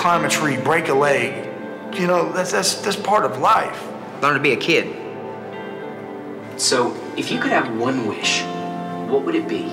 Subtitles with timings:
[0.00, 1.30] climb a tree, break a leg.
[2.00, 3.78] You know, that's, that's, that's part of life.
[4.22, 4.86] Learn to be a kid.
[6.56, 8.42] So, if you could have one wish,
[9.12, 9.64] what would it be?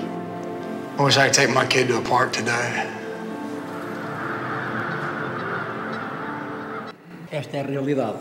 [0.98, 2.86] I wish I could take my kid to a park today.
[7.32, 8.18] Esta é a realidade.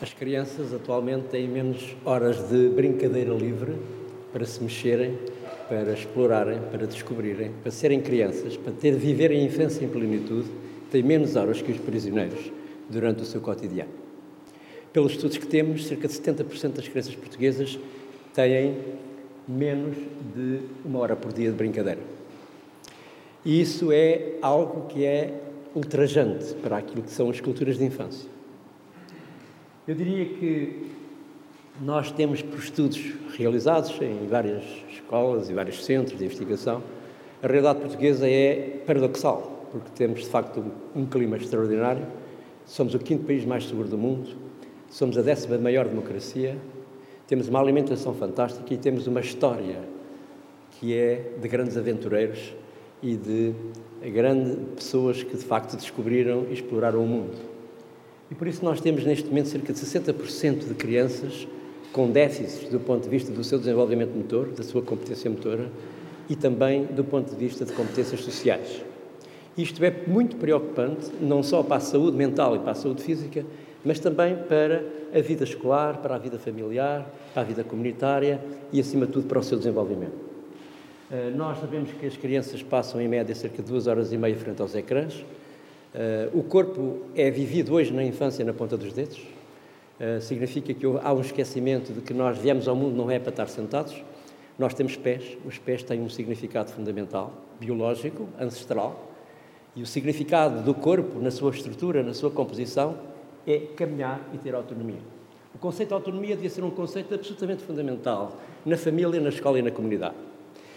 [0.00, 3.78] As crianças atualmente têm menos horas de brincadeira livre
[4.32, 5.18] para se mexerem,
[5.68, 10.48] para explorarem, para descobrirem, para serem crianças, para ter viverem a infância em plenitude,
[10.92, 12.52] têm menos horas que os prisioneiros
[12.88, 13.90] durante o seu cotidiano.
[14.92, 17.78] Pelos estudos que temos, cerca de 70% das crianças portuguesas
[18.34, 18.76] têm
[19.48, 19.96] menos
[20.34, 22.00] de uma hora por dia de brincadeira.
[23.42, 25.40] E isso é algo que é
[25.74, 28.28] ultrajante para aquilo que são as culturas de infância.
[29.88, 30.90] Eu diria que
[31.80, 36.82] nós temos, por estudos realizados em várias escolas e vários centros de investigação,
[37.42, 40.62] a realidade portuguesa é paradoxal, porque temos de facto
[40.94, 42.06] um, clima extraordinário,
[42.66, 44.36] somos o quinto país mais seguro do mundo,
[44.90, 46.58] somos a décima maior democracia,
[47.26, 49.80] temos uma alimentação fantástica e temos uma história
[50.72, 52.54] que é de grandes aventureiros
[53.02, 53.54] e de
[54.10, 57.36] grandes pessoas que de facto descobriram e exploraram o mundo.
[58.30, 61.48] E por isso nós temos neste momento cerca de 60% de crianças
[61.92, 65.70] com déficits do ponto de vista do seu desenvolvimento motor, da sua competência motora
[66.28, 68.82] e também do ponto de vista de competências sociais.
[69.56, 73.44] Isto é muito preocupante, não só para a saúde mental e para a saúde física,
[73.84, 78.40] mas também para a vida escolar, para a vida familiar, para a vida comunitária
[78.72, 80.16] e, acima de tudo, para o seu desenvolvimento.
[81.10, 84.36] Eh, nós sabemos que as crianças passam, em média, cerca de duas horas e meia
[84.36, 85.22] frente aos ecrãs.
[85.94, 89.20] Eh, o corpo é vivido hoje na infância na ponta dos dedos.
[90.00, 93.30] Uh, significa que há um esquecimento de que nós viemos ao mundo não é para
[93.30, 94.02] estar sentados.
[94.58, 99.11] Nós temos pés, os pés têm um significado fundamental, biológico, ancestral,
[99.74, 102.96] e o significado do corpo, na sua estrutura, na sua composição,
[103.46, 105.00] é caminhar e ter autonomia.
[105.54, 109.62] O conceito de autonomia devia ser um conceito absolutamente fundamental na família, na escola e
[109.62, 110.14] na comunidade.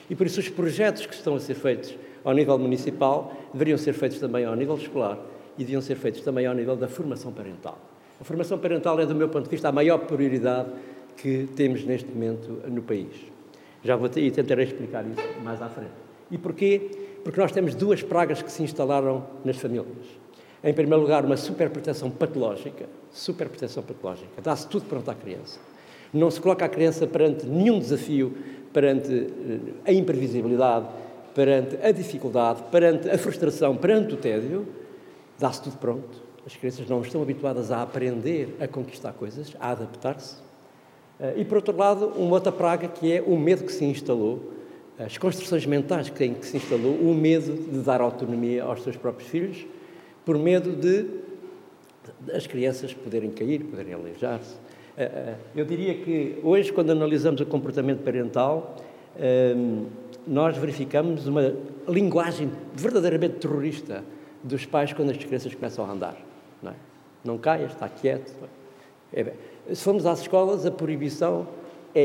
[0.09, 3.93] E por isso os projetos que estão a ser feitos ao nível municipal deveriam ser
[3.93, 5.17] feitos também ao nível escolar
[5.57, 7.77] e deviam ser feitos também ao nível da formação parental.
[8.19, 10.69] A formação parental é, do meu ponto de vista, a maior prioridade
[11.17, 13.13] que temos neste momento no país.
[13.83, 15.91] Já vou ter, e tentarei explicar isso mais à frente.
[16.31, 17.04] E porquê?
[17.25, 20.07] Porque nós temos duas pragas que se instalaram nas famílias.
[20.63, 25.59] Em primeiro lugar, uma superproteção patológica, superproteção patológica, dá-se tudo pronto à criança.
[26.13, 28.33] Não se coloca a criança perante nenhum desafio,
[28.71, 29.59] perante eh,
[29.89, 30.87] a imprevisibilidade,
[31.33, 34.65] perante a dificuldade, perante a frustração, perante o tédio,
[35.37, 40.35] dá-se tudo pronto as crianças não estão habituadas a aprender a conquistar coisas, a adaptar-se.
[41.19, 44.53] Eh, e, por outro lado, uma outra praga que é o medo que se instalou,
[44.97, 49.29] as construções mentais que, que se instalou, o medo de dar autonomia aos seus próprios
[49.29, 49.65] filhos,
[50.23, 51.05] por medo de
[52.33, 54.55] as crianças poderem cair, poderem aleijar-se.
[54.97, 58.75] Eh, eh, eu diria que hoje, quando analisamos o comportamento parental,
[60.27, 61.55] nós verificamos uma
[61.87, 64.03] linguagem verdadeiramente terrorista
[64.43, 66.17] dos pais quando as crianças começam a andar.
[66.61, 66.75] Não, é?
[67.23, 68.33] não caia, está quieto.
[69.13, 69.33] É,
[69.73, 71.47] se formos às escolas, a proibição
[71.93, 72.01] é,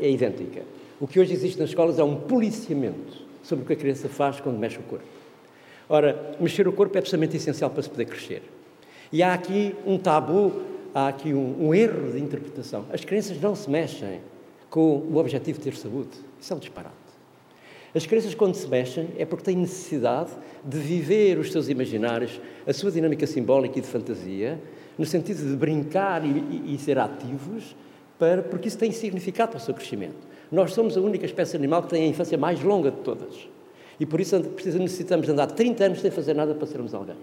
[0.00, 0.62] é idêntica.
[1.00, 4.40] O que hoje existe nas escolas é um policiamento sobre o que a criança faz
[4.40, 5.04] quando mexe o corpo.
[5.88, 8.42] Ora, mexer o corpo é absolutamente essencial para se poder crescer.
[9.12, 10.62] E há aqui um tabu,
[10.94, 12.84] há aqui um, um erro de interpretação.
[12.92, 14.20] As crianças não se mexem
[14.68, 16.10] com o objetivo de ter saúde.
[16.40, 16.94] Isso é um disparate.
[17.94, 20.30] As crianças, quando se mexem, é porque têm necessidade
[20.62, 24.60] de viver os seus imaginários, a sua dinâmica simbólica e de fantasia,
[24.98, 27.74] no sentido de brincar e, e, e ser ativos,
[28.18, 30.16] para, porque isso tem significado para o seu crescimento.
[30.50, 33.48] Nós somos a única espécie animal que tem a infância mais longa de todas.
[34.00, 37.16] E por isso necessitamos andar 30 anos sem fazer nada para sermos alguém.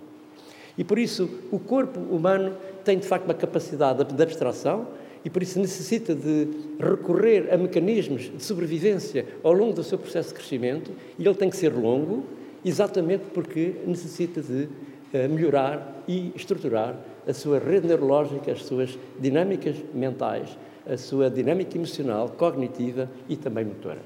[0.78, 4.88] E por isso o corpo humano tem de facto uma capacidade de abstração
[5.24, 10.30] e por isso necessita de recorrer a mecanismos de sobrevivência ao longo do seu processo
[10.30, 12.24] de crescimento e ele tem que ser longo,
[12.64, 16.96] exatamente porque necessita de uh, melhorar e estruturar
[17.28, 20.56] a sua rede neurológica, as suas dinâmicas mentais,
[20.88, 24.02] a sua dinâmica emocional, cognitiva e também motora.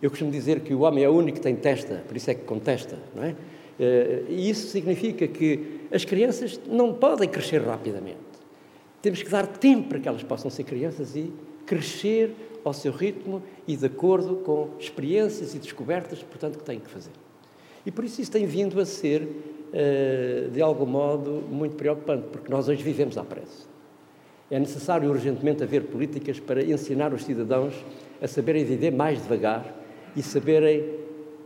[0.00, 2.34] Eu costumo dizer que o homem é o único que tem testa, por isso é
[2.34, 3.30] que contesta, não é?
[3.30, 8.18] Uh, e isso significa que as crianças não podem crescer rapidamente.
[9.02, 11.32] Temos que dar tempo para que elas possam ser crianças e
[11.66, 12.34] crescer
[12.64, 17.12] ao seu ritmo e de acordo com experiências e descobertas, portanto, que têm que fazer.
[17.84, 19.26] E por isso isso tem vindo a ser,
[19.72, 23.69] eh, de algum modo, muito preocupante, porque nós hoje vivemos à pressa.
[24.50, 27.74] É necessário urgentemente haver políticas para ensinar os cidadãos
[28.20, 29.74] a saberem viver mais devagar
[30.16, 31.00] e saberem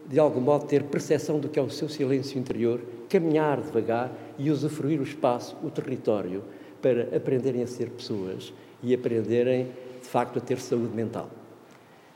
[0.07, 4.51] de algum modo, ter percepção do que é o seu silêncio interior, caminhar devagar e
[4.51, 6.43] usufruir o espaço, o território,
[6.83, 8.53] para aprenderem a ser pessoas
[8.83, 9.69] e aprenderem,
[10.03, 11.31] de facto, a ter saúde mental.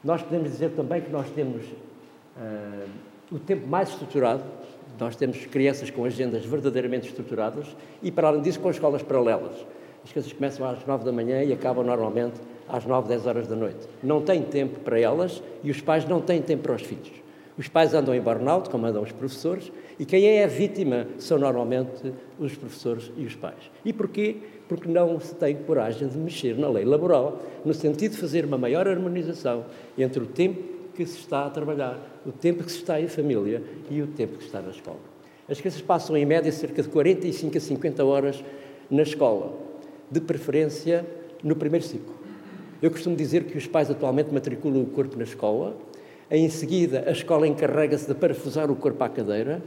[0.05, 2.88] Nós podemos dizer também que nós temos uh,
[3.32, 4.44] o tempo mais estruturado,
[5.00, 7.67] nós temos crianças com agendas verdadeiramente estruturadas
[8.02, 9.56] e, para além disso, com escolas paralelas.
[10.08, 13.55] As crianças começam às nove da manhã e acabam normalmente às nove, dez horas da
[13.55, 13.87] noite.
[14.02, 17.12] Não têm tempo para elas e os pais não têm tempo para os filhos.
[17.58, 21.37] Os pais andam em burnout, como andam os professores, e quem é a vítima são
[21.37, 23.70] normalmente os professores e os pais.
[23.84, 24.37] E porquê?
[24.66, 28.56] Porque não se tem coragem de mexer na lei laboral, no sentido de fazer uma
[28.56, 29.66] maior harmonização
[29.99, 30.62] entre o tempo
[30.94, 34.38] que se está a trabalhar, o tempo que se está em família e o tempo
[34.38, 35.00] que se está na escola.
[35.46, 38.43] As crianças passam em média cerca de 45 a 50 horas
[38.90, 39.68] na escola,
[40.10, 41.06] de preferência
[41.43, 42.14] no primeiro ciclo.
[42.81, 45.76] Eu costumo dizer que os pais atualmente matriculam o corpo na escola
[46.31, 49.62] em seguida, a escola encarrega-se de parafusar o corpo à cadeira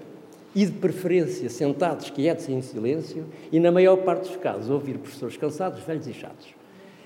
[0.53, 4.99] e, de preferência, sentados, quietos e em silêncio, e, na maior parte dos casos, ouvir
[4.99, 6.49] professores cansados, velhos e chatos.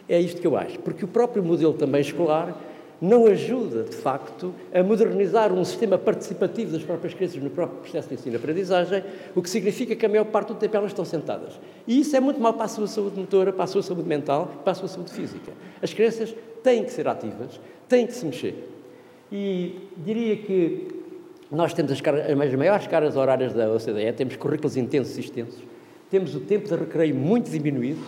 [0.10, 2.54] É isto que eu acho, porque o próprio modelo também escolar
[3.02, 8.08] não ajuda, de facto, a modernizar um sistema participativo das próprias crianças no próprio processo
[8.08, 9.04] de ensino-aprendizagem,
[9.36, 11.60] o que significa que a maior parte do tempo elas estão sentadas.
[11.88, 14.50] E isso é muito mal para a sua saúde motora, para a sua saúde mental,
[14.64, 15.52] para a sua saúde física.
[15.82, 16.34] As crianças
[16.64, 18.56] têm que ser ativas, têm que se mexer.
[19.32, 20.88] E diria que
[21.52, 25.62] nós temos as, caras, as maiores caras horárias da OCDE, temos currículos intensos e extensos,
[26.10, 28.02] temos o tempo de recreio muito diminuído,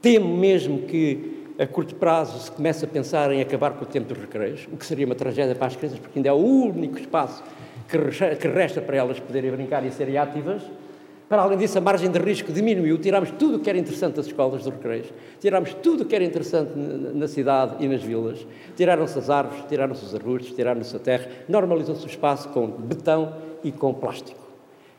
[0.00, 4.12] temo mesmo que a curto prazo se comece a pensar em acabar com o tempo
[4.12, 6.98] dos recreios, o que seria uma tragédia para as crianças, porque ainda é o único
[6.98, 7.42] espaço
[7.88, 10.62] que resta para elas poderem brincar e serem ativas,
[11.28, 14.26] para além disso, a margem de risco diminuiu, tirámos tudo o que era interessante das
[14.26, 19.18] escolas dos recreios, tirámos tudo o que era interessante na cidade e nas vilas, tiraram-se
[19.18, 23.92] as árvores, tiraram-se os arbustos, tiraram-se a terra, normalizou-se o espaço com betão e com
[23.92, 24.46] plástico.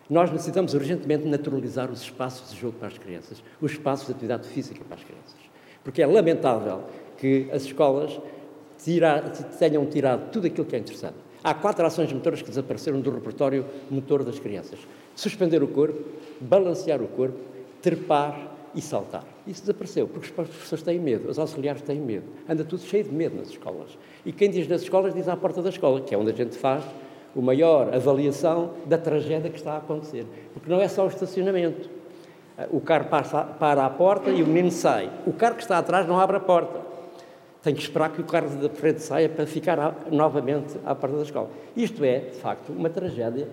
[0.09, 4.47] Nós necessitamos urgentemente naturalizar os espaços de jogo para as crianças, os espaços de atividade
[4.49, 5.35] física para as crianças,
[5.87, 6.81] porque é lamentável
[7.17, 8.19] que as escolas
[8.77, 9.21] tira,
[9.57, 11.15] tenham tirado tudo aquilo que é interessante.
[11.41, 14.79] Há quatro ações motoras que desapareceram do repertório motor das crianças
[15.15, 16.03] suspender o corpo,
[16.41, 17.37] balancear o corpo,
[17.81, 19.23] trepar e saltar.
[19.47, 22.25] Isso desapareceu, porque os professores têm medo, os auxiliares têm medo.
[22.49, 23.97] Anda tudo cheio de medo nas escolas.
[24.25, 26.57] E quem diz nas escolas, diz à porta da escola, que é onde a gente
[26.57, 26.83] faz
[27.33, 30.25] a maior avaliação da tragédia que está a acontecer.
[30.53, 31.89] Porque não é só o estacionamento.
[32.71, 35.11] O carro passa, para à porta e o menino sai.
[35.27, 36.81] O carro que está atrás não abre a porta.
[37.61, 41.23] Tem que esperar que o carro da frente saia para ficar novamente à porta da
[41.23, 41.49] escola.
[41.75, 43.47] Isto é, de facto, uma tragédia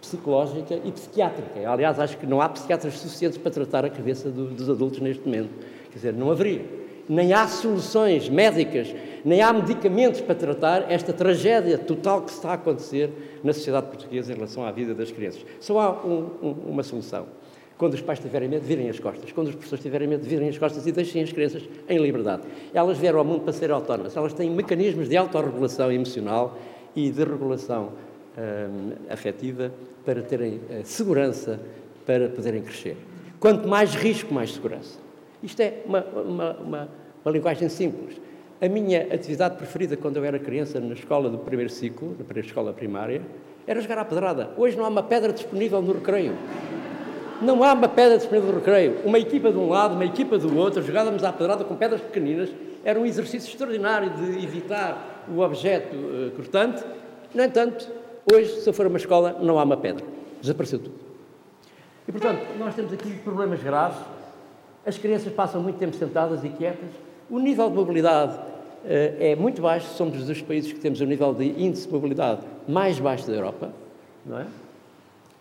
[0.00, 1.70] psicológica e psiquiátrica.
[1.70, 5.24] Aliás, acho que não há psiquiatras suficientes para tratar a cabeça do, dos adultos neste
[5.24, 5.50] momento.
[5.90, 6.64] Quer dizer, não haveria.
[7.08, 8.94] Nem há soluções médicas,
[9.24, 14.32] nem há medicamentos para tratar esta tragédia total que está a acontecer na sociedade portuguesa
[14.32, 15.44] em relação à vida das crianças.
[15.60, 17.26] Só há um, um, uma solução.
[17.80, 19.32] Quando os pais tiverem medo, virem as costas.
[19.32, 22.42] Quando os professores tiverem medo, virem as costas e deixem as crianças em liberdade.
[22.74, 24.14] Elas vieram ao mundo para ser autónomas.
[24.14, 26.58] Elas têm mecanismos de autorregulação emocional
[26.94, 27.92] e de regulação
[28.36, 29.72] hum, afetiva
[30.04, 31.58] para terem uh, segurança
[32.04, 32.98] para poderem crescer.
[33.40, 34.98] Quanto mais risco, mais segurança.
[35.42, 36.88] Isto é uma, uma, uma,
[37.24, 38.20] uma linguagem simples.
[38.60, 42.46] A minha atividade preferida quando eu era criança na escola do primeiro ciclo, na primeira
[42.46, 43.22] escola primária,
[43.66, 44.50] era jogar à pedrada.
[44.58, 46.34] Hoje não há uma pedra disponível no recreio.
[47.40, 48.98] Não há uma pedra disponível no recreio.
[49.04, 52.50] Uma equipa de um lado, uma equipa do outro, jogávamos à pedrada com pedras pequeninas.
[52.84, 56.82] Era um exercício extraordinário de evitar o objeto uh, cortante.
[57.34, 57.88] No entanto,
[58.32, 60.04] Hoje, se eu for a uma escola, não há uma pedra.
[60.40, 60.94] Desapareceu tudo.
[62.06, 63.98] E, portanto, nós temos aqui problemas graves.
[64.84, 66.90] As crianças passam muito tempo sentadas e quietas.
[67.28, 69.88] O nível de mobilidade uh, é muito baixo.
[69.94, 73.72] Somos dos países que temos o nível de índice de mobilidade mais baixo da Europa.
[74.24, 74.46] Não é?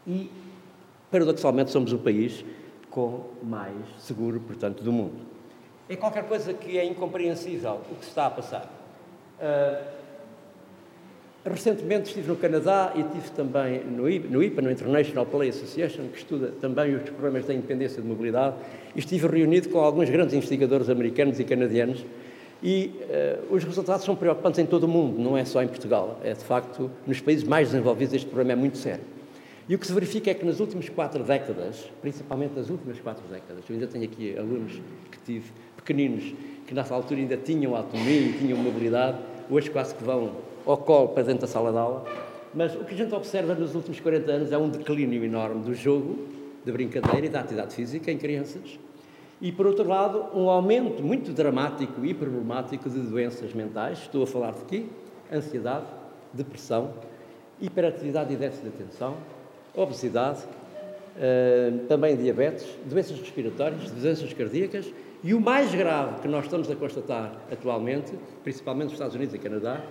[0.08, 0.32] E,
[1.12, 2.44] paradoxalmente, somos o país
[2.89, 5.20] com mais seguro, portanto, do mundo.
[5.88, 8.72] É qualquer coisa que é incompreensível o que está a passar.
[9.39, 10.00] Uh,
[11.46, 16.10] Recentemente estive no Canadá e estive também no IPA, no, IPA, no International Play Association,
[16.10, 18.56] que estuda também os problemas da independência de mobilidade,
[18.94, 22.06] e estive reunido com alguns grandes investigadores americanos e canadianos,
[22.62, 22.92] e
[23.50, 26.20] uh, os resultados são preocupantes em todo o mundo, não é só em Portugal.
[26.24, 29.04] É, de facto, nos países mais desenvolvidos este problema é muito sério.
[29.69, 33.23] E o que se verifica é que nas últimas quatro décadas, principalmente nas últimas quatro
[33.31, 36.33] décadas, eu ainda tenho aqui alunos que tive, pequeninos,
[36.65, 40.31] que nessa altura ainda tinham autonomia tinham mobilidade, hoje quase que vão
[40.65, 42.03] ao colo para dentro da sala de aula,
[42.51, 45.75] mas o que a gente observa nos últimos 40 anos é um declínio enorme do
[45.75, 46.17] jogo,
[46.65, 48.79] da brincadeira e da atividade física em crianças,
[49.39, 53.99] e, por outro lado, um aumento muito dramático e problemático de doenças mentais.
[53.99, 54.85] Estou a falar de quê?
[55.31, 55.85] Ansiedade,
[56.33, 56.91] depressão
[57.61, 59.17] hiperatividade e déficit de atenção,
[59.75, 64.85] obesidade, uh, também diabetes, doenças respiratórias, doenças cardíacas
[65.23, 69.38] e o mais grave que nós estamos a constatar atualmente, principalmente nos Estados Unidos e
[69.38, 69.83] Canadá,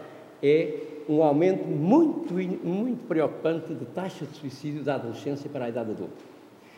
[0.42, 0.74] é
[1.08, 6.24] um aumento muito, muito preocupante de taxa de suicídio da adolescência para a idade adulta.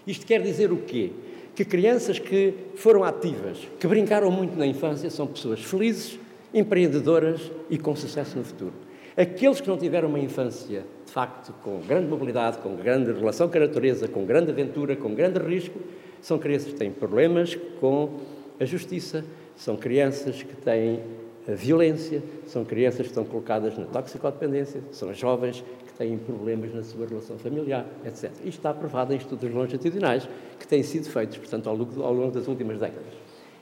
[0.07, 1.13] Isto quer dizer o quê?
[1.55, 6.19] Que crianças que foram ativas, que brincaram muito na infância, são pessoas felizes,
[6.55, 8.73] empreendedoras e com sucesso no futuro.
[9.21, 13.59] Aqueles que não tiveram uma infância, de facto, com grande mobilidade, com grande relação com
[13.59, 15.79] a natureza, com grande aventura, com grande risco,
[16.23, 18.19] são crianças que têm problemas com
[18.59, 19.23] a justiça,
[19.55, 21.01] são crianças que têm
[21.47, 27.07] violência, são crianças que estão colocadas na toxicodependência, são jovens que têm problemas na sua
[27.07, 28.31] relação familiar, etc.
[28.37, 30.27] Isto está provado em estudos longitudinais
[30.59, 33.13] que têm sido feitos, portanto, ao longo, ao longo das últimas décadas.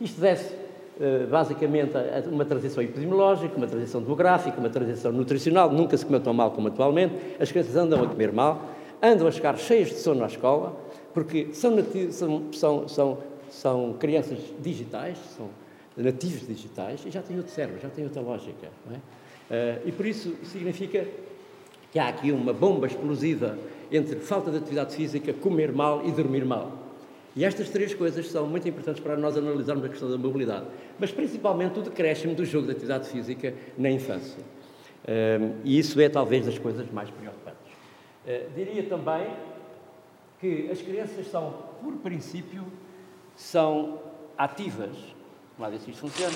[0.00, 0.68] Isto deve
[1.31, 6.33] basicamente a uma transição epidemiológica, uma transição demográfica, uma transição nutricional, nunca se comeu tão
[6.33, 8.62] mal como atualmente, as crianças andam a comer mal,
[9.02, 10.76] andam a chegar cheias de sono à escola,
[11.14, 11.76] porque são,
[12.52, 13.19] são, são,
[13.50, 15.49] são, crianças digitais, são
[15.97, 18.69] nativos digitais e já têm outro cérebro, já têm outra lógica.
[18.90, 18.95] É?
[18.95, 21.07] Uh, e por isso significa
[21.90, 23.57] que há aqui uma bomba explosiva
[23.90, 26.78] entre falta de atividade física, comer mal e dormir mal.
[27.38, 30.66] E estas três coisas são muito importantes para nós analisarmos a questão da mobilidade,
[30.99, 34.42] mas principalmente o decréscimo do jogo de atividade física na infância.
[35.04, 37.71] Uh, e isso é talvez das coisas mais preocupantes.
[38.26, 39.28] Uh, diria também
[40.40, 42.64] que as crianças são, por princípio,
[43.37, 44.00] são
[44.37, 44.97] ativas
[45.57, 46.35] Vamos lá ver se isto funciona.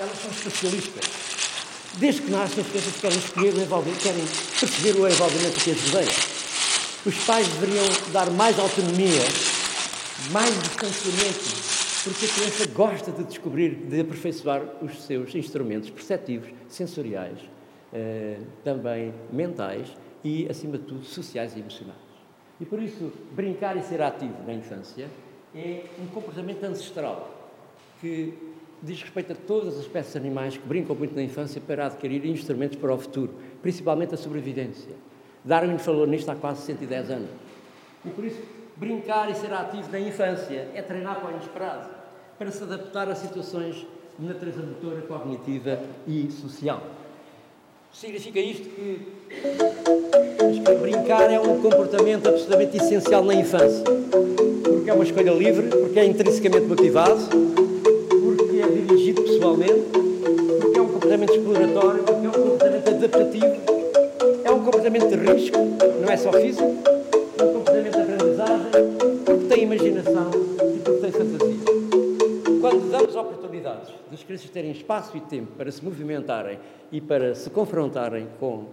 [0.00, 1.04] Elas são especialistas.
[1.98, 4.24] Desde que nascem, as crianças querem escolher o envolvimento, querem
[4.58, 6.33] perceber o envolvimento que as rodeia.
[7.06, 7.84] Os pais deveriam
[8.14, 9.20] dar mais autonomia,
[10.32, 11.44] mais distanciamento,
[12.02, 17.38] porque a criança gosta de descobrir, de aperfeiçoar os seus instrumentos perceptivos, sensoriais,
[17.92, 19.94] eh, também mentais
[20.24, 21.98] e, acima de tudo, sociais e emocionais.
[22.58, 25.06] E por isso, brincar e ser ativo na infância
[25.54, 27.52] é um comportamento ancestral
[28.00, 28.32] que
[28.82, 32.78] diz respeito a todas as espécies animais que brincam muito na infância para adquirir instrumentos
[32.78, 34.94] para o futuro, principalmente a sobrevivência.
[35.44, 37.28] Darwin falou nisto há quase 110 anos.
[38.04, 38.40] E por isso,
[38.76, 41.90] brincar e ser ativo na infância é treinar para o inesperado,
[42.38, 43.86] para se adaptar a situações
[44.18, 46.82] de natureza motora, cognitiva e social.
[47.92, 49.06] Significa isto que,
[50.64, 53.84] que brincar é um comportamento absolutamente essencial na infância
[54.84, 59.82] porque é uma escolha livre, porque é intrinsecamente motivado, porque é dirigido pessoalmente,
[60.60, 63.73] porque é um comportamento exploratório, porque é um comportamento adaptativo,
[64.64, 65.58] comportamento de risco,
[66.00, 66.64] não é só físico,
[67.38, 68.70] é um comportamento de aprendizagem,
[69.24, 70.30] porque tem imaginação
[70.74, 72.60] e porque tem fantasia.
[72.60, 76.58] Quando damos oportunidades das crianças terem espaço e tempo para se movimentarem
[76.90, 78.64] e para se confrontarem com,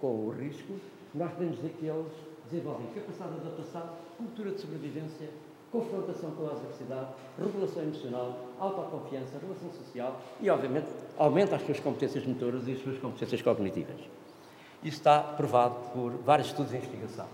[0.00, 0.74] com o risco,
[1.12, 2.12] nós podemos dizer que eles
[2.48, 5.28] desenvolvem capacidade de adaptação, cultura de sobrevivência
[5.72, 12.26] confrontação com a adversidade, regulação emocional, autoconfiança, relação social e, obviamente, aumenta as suas competências
[12.26, 14.19] motoras e as suas competências cognitivas.
[14.82, 17.26] Isso está provado por vários estudos de investigação.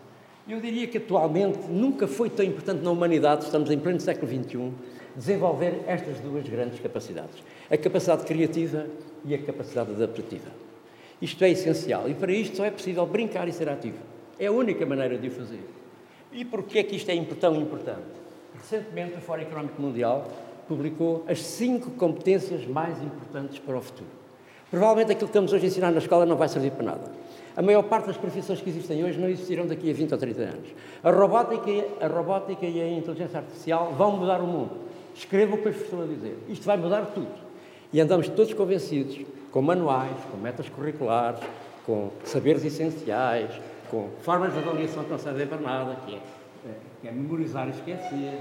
[0.49, 4.73] Eu diria que atualmente nunca foi tão importante na humanidade, estamos em pleno século XXI,
[5.17, 8.87] desenvolver estas duas grandes capacidades: a capacidade criativa
[9.25, 10.51] e a capacidade adaptativa.
[11.21, 13.99] Isto é essencial e para isto só é possível brincar e ser ativo.
[14.39, 15.65] É a única maneira de o fazer.
[16.33, 18.05] E porquê é que isto é tão importante?
[18.55, 20.31] Recentemente, o Fórum Económico Mundial
[20.69, 24.11] publicou as cinco competências mais importantes para o futuro.
[24.71, 27.11] Provavelmente aquilo que estamos hoje a ensinar na escola não vai servir para nada.
[27.57, 30.43] A maior parte das profissões que existem hoje não existirão daqui a 20 ou 30
[30.43, 30.69] anos.
[31.03, 34.73] A robótica, a robótica e a inteligência artificial vão mudar o mundo.
[35.15, 36.37] Escrevam o que eu estou a dizer.
[36.49, 37.33] Isto vai mudar tudo.
[37.93, 39.19] E andamos todos convencidos,
[39.51, 41.41] com manuais, com metas curriculares,
[41.87, 43.51] com saberes essenciais,
[43.91, 46.71] com formas de avaliação que não servem para nada, que é, é,
[47.01, 48.41] que é memorizar e esquecer,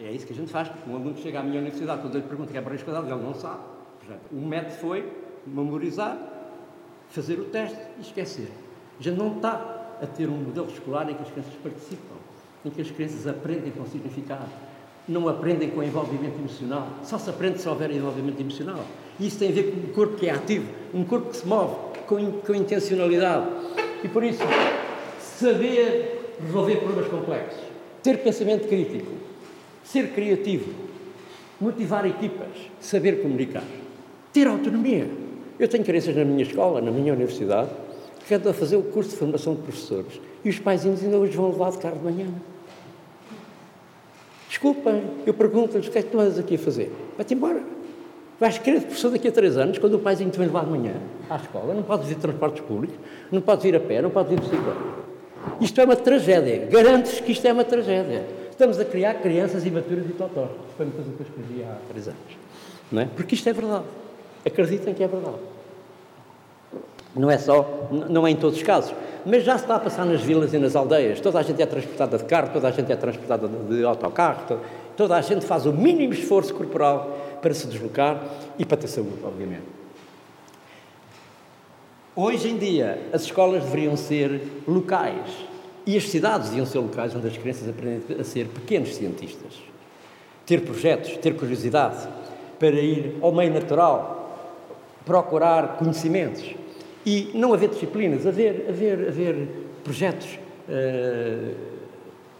[0.00, 2.20] é isso que a gente faz, porque um aluno chega à minha universidade, quando eu
[2.20, 3.60] lhe pergunto que é para a escola, ele não sabe.
[4.00, 5.12] Portanto, o método foi
[5.46, 6.18] memorizar,
[7.10, 8.48] fazer o teste e esquecer.
[8.98, 12.16] Gente não está a ter um modelo escolar em que as crianças participam,
[12.64, 14.48] em que as crianças aprendem com significado,
[15.08, 16.88] não aprendem com envolvimento emocional.
[17.02, 18.84] Só se aprende se houver envolvimento emocional.
[19.18, 21.46] E isso tem a ver com um corpo que é ativo, um corpo que se
[21.46, 21.74] move
[22.06, 23.46] com, com intencionalidade.
[24.04, 24.42] E por isso,
[25.18, 27.60] saber resolver problemas complexos,
[28.02, 29.12] ter pensamento crítico,
[29.84, 30.72] ser criativo,
[31.60, 32.48] motivar equipas,
[32.80, 33.64] saber comunicar,
[34.32, 35.19] ter autonomia.
[35.60, 37.68] Eu tenho crianças na minha escola, na minha universidade,
[38.26, 41.36] que andam a fazer o curso de formação de professores e os paizinhos ainda hoje
[41.36, 42.26] vão levar de carro de manhã.
[44.48, 46.90] Desculpem, eu pergunto-lhes o que é que tu andas aqui a fazer?
[47.14, 47.62] Vai-te embora.
[48.40, 50.94] Vais querer professor daqui a três anos, quando o paizinho te vem levar de manhã
[51.28, 52.96] à escola, não podes ir de transportes públicos,
[53.30, 54.80] não podes ir a pé, não podes ir de bicicleta.
[55.60, 56.66] Isto é uma tragédia.
[56.70, 58.26] Garantes que isto é uma tragédia.
[58.50, 60.48] Estamos a criar crianças imaturas e totós.
[60.74, 62.38] Foi uma coisa que eu escrevi há três anos.
[62.90, 63.04] Não é?
[63.04, 63.84] Porque isto é verdade.
[64.44, 65.36] Acreditem que é verdade.
[67.14, 68.94] Não é só, não é em todos os casos,
[69.26, 71.20] mas já se está a passar nas vilas e nas aldeias.
[71.20, 74.60] Toda a gente é transportada de carro, toda a gente é transportada de autocarro,
[74.96, 78.22] toda, a gente faz o mínimo esforço corporal para se deslocar
[78.58, 79.64] e para ter saúde, obviamente.
[82.14, 85.28] Hoje em dia, as escolas deveriam ser locais
[85.86, 89.54] e as cidades deviam ser locais onde as crianças aprendem a ser pequenos cientistas.
[90.44, 92.06] Ter projetos, ter curiosidade
[92.58, 94.19] para ir ao meio natural,
[95.04, 96.54] procurar conhecimentos
[97.04, 99.48] e não haver disciplinas, haver, haver, haver
[99.82, 100.38] projetos
[100.68, 101.54] uh,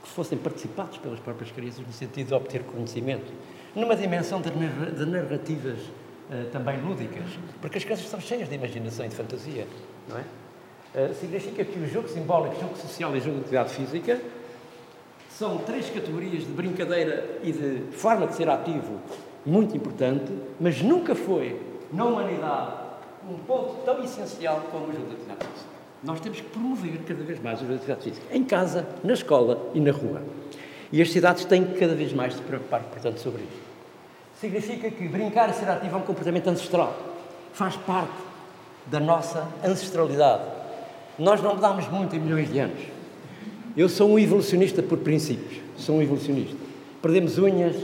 [0.02, 3.32] que fossem participados pelas próprias crianças no sentido de obter conhecimento,
[3.74, 4.50] numa dimensão de,
[5.06, 7.24] narrativas uh, também lúdicas,
[7.60, 9.66] porque as crianças são cheias de imaginação e de fantasia,
[10.08, 10.24] não é?
[10.92, 14.20] Uh, significa que o jogo simbólico, jogo social e jogo de atividade física
[15.30, 19.00] são três categorias de brincadeira e de forma de ser ativo
[19.46, 21.58] muito importante, mas nunca foi,
[21.92, 22.72] na humanidade,
[23.28, 25.70] um ponto tão essencial como o jogo de atividade física.
[26.02, 29.12] Nós temos que promover cada vez mais o jogo de atividade física, em casa, na
[29.12, 30.22] escola e na rua.
[30.92, 33.70] E as cidades têm que cada vez mais se preocupar, portanto, sobre isto.
[34.40, 36.96] Significa que brincar e ser ativo é um comportamento ancestral.
[37.52, 38.14] Faz parte
[38.86, 40.44] da nossa ancestralidade.
[41.18, 42.80] Nós não mudamos muito em milhões de anos.
[43.76, 45.60] Eu sou um evolucionista por princípios.
[45.76, 46.56] Sou um evolucionista.
[47.02, 47.76] Perdemos unhas,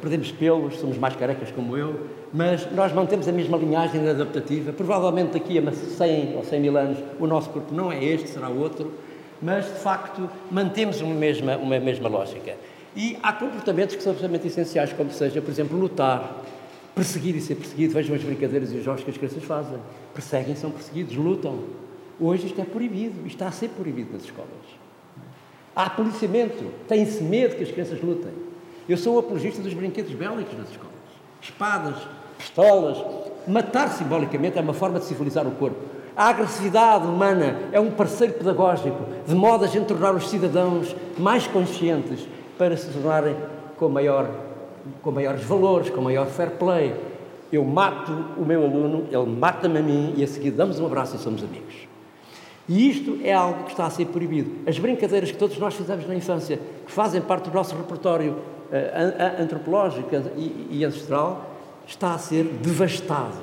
[0.00, 4.72] perdemos pelos, somos mais carecas como eu, mas nós mantemos a mesma linhagem adaptativa.
[4.72, 8.48] Provavelmente daqui a 100 ou 100 mil anos o nosso corpo não é este, será
[8.48, 8.92] outro,
[9.40, 12.56] mas de facto mantemos uma mesma, uma mesma lógica.
[12.96, 16.42] E há comportamentos que são absolutamente essenciais, como seja, por exemplo, lutar,
[16.94, 17.94] perseguir e ser perseguido.
[17.94, 19.78] Vejam as brincadeiras e os jogos que as crianças fazem.
[20.12, 21.60] Perseguem, são perseguidos, lutam.
[22.18, 24.48] Hoje isto é proibido, isto está a ser proibido nas escolas.
[25.76, 28.47] Há policiamento, tem-se medo que as crianças lutem.
[28.88, 30.94] Eu sou o apologista dos brinquedos bélicos nas escolas.
[31.42, 31.94] Espadas,
[32.38, 32.96] pistolas.
[33.46, 35.76] Matar simbolicamente é uma forma de civilizar o corpo.
[36.16, 41.46] A agressividade humana é um parceiro pedagógico, de modo a gente tornar os cidadãos mais
[41.46, 43.36] conscientes para se tornarem
[43.76, 44.28] com, maior,
[45.02, 46.94] com maiores valores, com maior fair play.
[47.52, 51.14] Eu mato o meu aluno, ele mata-me a mim e a seguir damos um abraço
[51.16, 51.86] e somos amigos.
[52.66, 54.50] E isto é algo que está a ser proibido.
[54.66, 58.36] As brincadeiras que todos nós fizemos na infância, que fazem parte do nosso repertório
[58.70, 60.08] uh, antropológico
[60.70, 61.54] e, ancestral,
[61.86, 63.36] está a ser devastado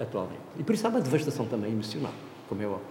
[0.00, 0.40] atualmente.
[0.58, 2.12] E por isso há uma devastação também emocional,
[2.48, 2.86] como é óbvio.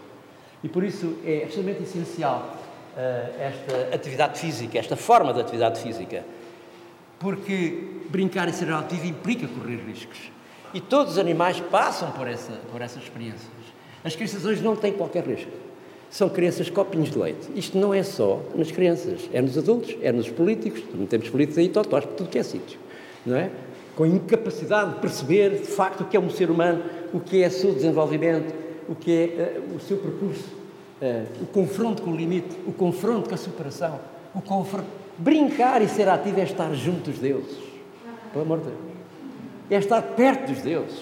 [0.63, 2.55] E por isso é absolutamente essencial
[2.95, 6.23] uh, esta atividade física, esta forma de atividade física,
[7.19, 10.31] porque brincar e ser ativo implica correr riscos.
[10.73, 13.51] E todos os animais passam por, essa, por essas experiências.
[14.03, 15.51] As crianças hoje não têm qualquer risco.
[16.12, 17.50] São crianças copinhos de leite.
[17.56, 20.84] Isto não é só nas crianças, é nos adultos, é nos políticos.
[20.93, 22.78] Não temos políticos aí totós por tudo que é sítio.
[23.26, 23.50] Não é?
[23.95, 27.47] Com incapacidade de perceber, de facto, o que é um ser humano, o que é
[27.47, 28.54] o seu desenvolvimento,
[28.89, 30.50] o que é uh, o seu percurso,
[31.02, 34.00] uh, o confronto com o limite, o confronto com a superação,
[34.36, 35.02] o confronto...
[35.17, 37.58] Brincar e ser ativo é estar junto dos deuses.
[38.34, 38.78] Pelo amor de Deus.
[39.69, 41.00] É estar perto dos deuses.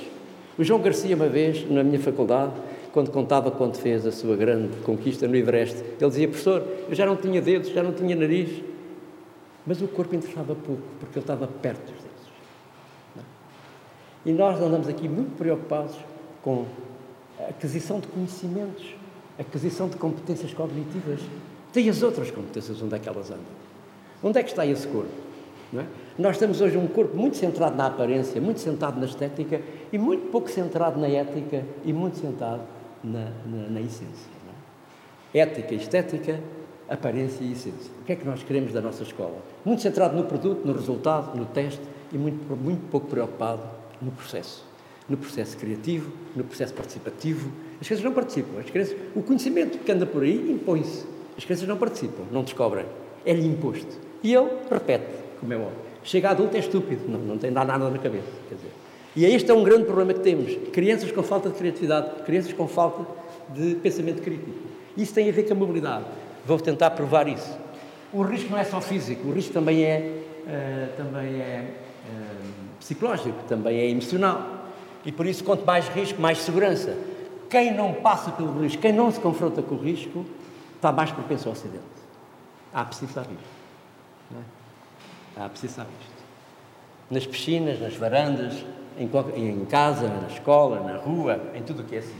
[0.58, 2.52] O João Garcia, uma vez, na minha faculdade,
[2.92, 7.06] quando contava quando fez a sua grande conquista no Everest, ele dizia, professor, eu já
[7.06, 8.64] não tinha dedos, já não tinha nariz,
[9.66, 12.10] mas o corpo interessava pouco, porque ele estava perto dos deuses.
[14.26, 15.96] E nós andamos aqui muito preocupados
[16.42, 16.66] com
[17.40, 18.96] a aquisição de conhecimentos,
[19.38, 21.22] a aquisição de competências cognitivas.
[21.72, 23.44] Tem as outras competências, onde é que elas andam?
[24.24, 25.12] Onde é que está esse corpo?
[25.78, 25.86] É?
[26.18, 29.62] Nós temos hoje um corpo muito centrado na aparência, muito centrado na estética
[29.94, 32.64] e muito pouco centrado na ética e muito centrado
[33.04, 34.30] na, na, na essência.
[35.34, 35.40] É?
[35.40, 36.40] Ética, estética,
[36.90, 37.92] aparência e essência.
[38.02, 39.38] O que é que nós queremos da nossa escola?
[39.64, 41.82] Muito centrado no produto, no resultado, no teste
[42.12, 43.62] e muito, muito pouco preocupado
[44.02, 44.66] no processo.
[45.08, 47.52] No processo criativo, no processo participativo.
[47.80, 48.60] As crianças não participam.
[48.60, 51.06] As crianças, o conhecimento que anda por aí impõe-se.
[51.38, 52.86] As crianças não participam, não descobrem.
[53.26, 53.98] É-lhe imposto.
[54.24, 55.90] E ele repete como é óbvio.
[56.04, 58.28] Chega adulto é estúpido, não, não tem nada na cabeça.
[58.48, 58.72] Quer dizer.
[59.16, 60.56] E este é um grande problema que temos.
[60.72, 63.06] Crianças com falta de criatividade, crianças com falta
[63.54, 64.52] de pensamento crítico.
[64.96, 66.06] Isso tem a ver com a mobilidade.
[66.46, 67.58] Vou tentar provar isso.
[68.14, 71.74] O risco não é só físico, o risco também é, uh, também é
[72.06, 74.68] uh, psicológico, também é emocional.
[75.06, 76.98] E por isso, quanto mais risco, mais segurança.
[77.50, 80.26] Quem não passa pelo risco, quem não se confronta com o risco,
[80.76, 81.84] está mais propenso ao acidente.
[82.74, 84.40] Há preciso saber isto.
[85.38, 85.44] É?
[85.44, 86.20] Há preciso saber isto.
[87.10, 88.66] Nas piscinas, nas varandas,
[89.00, 89.10] em,
[89.50, 92.16] em casa, na escola, na rua, em tudo o que é assim.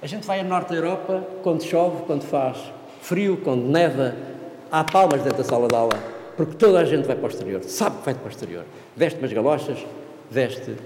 [0.00, 2.56] A gente vai ao norte da Europa quando chove, quando faz
[3.02, 4.14] frio, quando neva,
[4.70, 5.98] há palmas dentro da sala de aula,
[6.36, 8.64] porque toda a gente vai para o exterior, sabe que vai para o exterior.
[8.96, 9.84] Veste umas galochas,
[10.30, 10.76] veste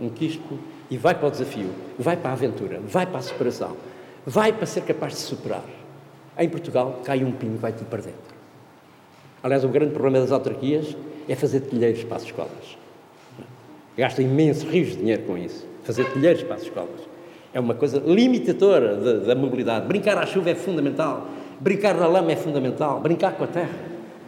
[0.00, 0.58] um quispo
[0.90, 3.76] e vai para o desafio, vai para a aventura, vai para a superação,
[4.26, 5.64] vai para ser capaz de superar.
[6.38, 8.34] Em Portugal cai um pinho e vai tudo para dentro.
[9.42, 10.96] Aliás, o grande problema das autarquias
[11.28, 12.78] é fazer telheiros para as escolas.
[14.00, 15.66] Gasta imensos rios de dinheiro com isso.
[15.82, 17.06] Fazer telheiros para as escolas.
[17.52, 19.86] É uma coisa limitadora da, da mobilidade.
[19.86, 21.28] Brincar à chuva é fundamental.
[21.60, 22.98] Brincar na lama é fundamental.
[22.98, 23.74] Brincar com a terra.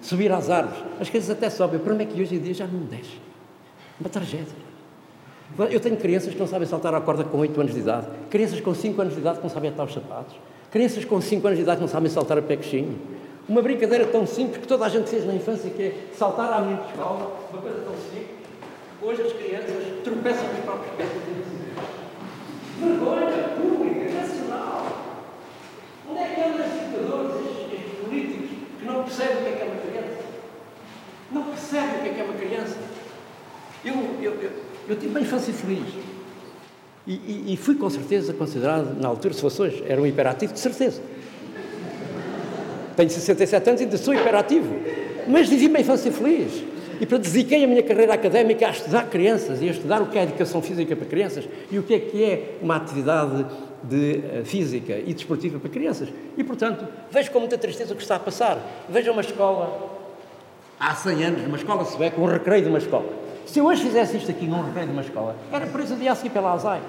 [0.03, 0.85] Subir às árvores.
[1.01, 1.81] As coisas até sobem.
[1.81, 3.17] O problema é que hoje em dia já não desce.
[3.99, 4.53] Uma tragédia.
[5.71, 8.09] Eu tenho crianças que não sabem saltar a corda com 8 anos de idade.
[8.29, 10.37] Crianças com 5 anos de idade que não sabem atar os sapatos.
[10.71, 12.59] Crianças com 5 anos de idade que não sabem saltar a pé.
[13.49, 16.61] Uma brincadeira tão simples que toda a gente fez na infância, que é saltar à
[16.61, 18.42] menina de escola, uma coisa tão simples.
[19.05, 21.11] Hoje as crianças tropeçam com os próprios pés.
[22.79, 25.27] Vergonha pública, nacional.
[26.09, 29.63] Onde é que andam os estes, estes políticos, que não percebem o que é, que
[29.63, 30.23] é uma criança?
[31.33, 32.77] Não percebem o que é, que é uma criança.
[33.85, 34.51] Eu, eu, eu,
[34.89, 35.95] eu tive uma infância feliz.
[37.05, 40.53] E, e, e, fui com certeza considerado, na altura, se fosse hoje, era um hiperativo,
[40.53, 41.03] de certeza.
[42.95, 44.73] Tenho 67 anos e ainda sou hiperativo.
[45.27, 46.72] Mas vivi uma infância feliz.
[47.03, 50.17] E para dediquei a minha carreira académica a estudar crianças e a estudar o que
[50.17, 53.45] é educação física para crianças e o que é que é uma atividade
[53.83, 56.09] de uh, física e desportiva para crianças.
[56.39, 58.57] E, portanto, vejo com muita tristeza o que está a passar.
[58.89, 59.99] Vejo uma escola,
[60.79, 63.13] há 100 anos, uma escola sueca, um recreio de uma escola.
[63.47, 66.15] Se eu hoje fizesse isto aqui num recreio de uma escola, era preso dia a
[66.15, 66.81] seguir pela ASAI.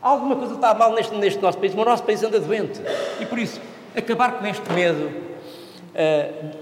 [0.00, 2.80] Alguma coisa está mal neste, neste nosso país, mas o nosso país anda doente.
[3.20, 3.60] E por isso,
[3.94, 6.61] acabar com este medo, uh,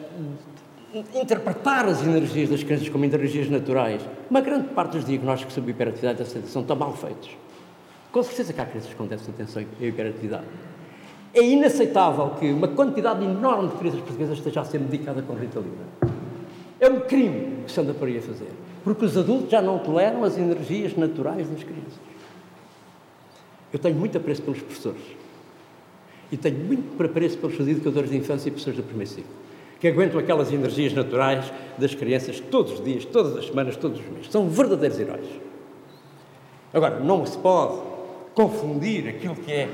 [1.15, 4.03] interpretar as energias das crianças como energias naturais.
[4.29, 7.31] Uma grande parte dos diagnósticos sobre hiperatividade e aceitação estão mal feitos.
[8.11, 10.45] Com certeza que há crianças com déficit de atenção e hiperatividade.
[11.33, 15.87] É inaceitável que uma quantidade enorme de crianças portuguesas esteja a ser medicada com Ritalina.
[16.81, 18.49] É um crime que se anda por aí a fazer.
[18.83, 22.01] Porque os adultos já não toleram as energias naturais das crianças.
[23.73, 25.03] Eu tenho muito apreço pelos professores.
[26.33, 29.40] E tenho muito apreço pelos educadores de infância e professores do primeiro ciclo.
[29.81, 34.07] Que aguentam aquelas energias naturais das crianças todos os dias, todas as semanas, todos os
[34.07, 34.31] meses.
[34.31, 35.27] São verdadeiros heróis.
[36.73, 37.81] Agora, não se pode
[38.35, 39.69] confundir aquilo que é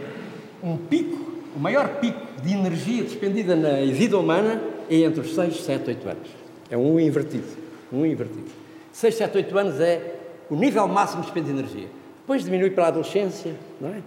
[0.63, 1.17] um pico,
[1.55, 6.09] o maior pico de energia despendida na vida humana é entre os 6, 7, 8
[6.09, 6.29] anos.
[6.71, 7.47] É um invertido.
[7.93, 8.51] Um invertido.
[8.93, 10.15] 6, 7, 8 anos é
[10.51, 11.89] o nível máximo de despende de energia.
[12.21, 14.03] Depois diminui para a adolescência, não é?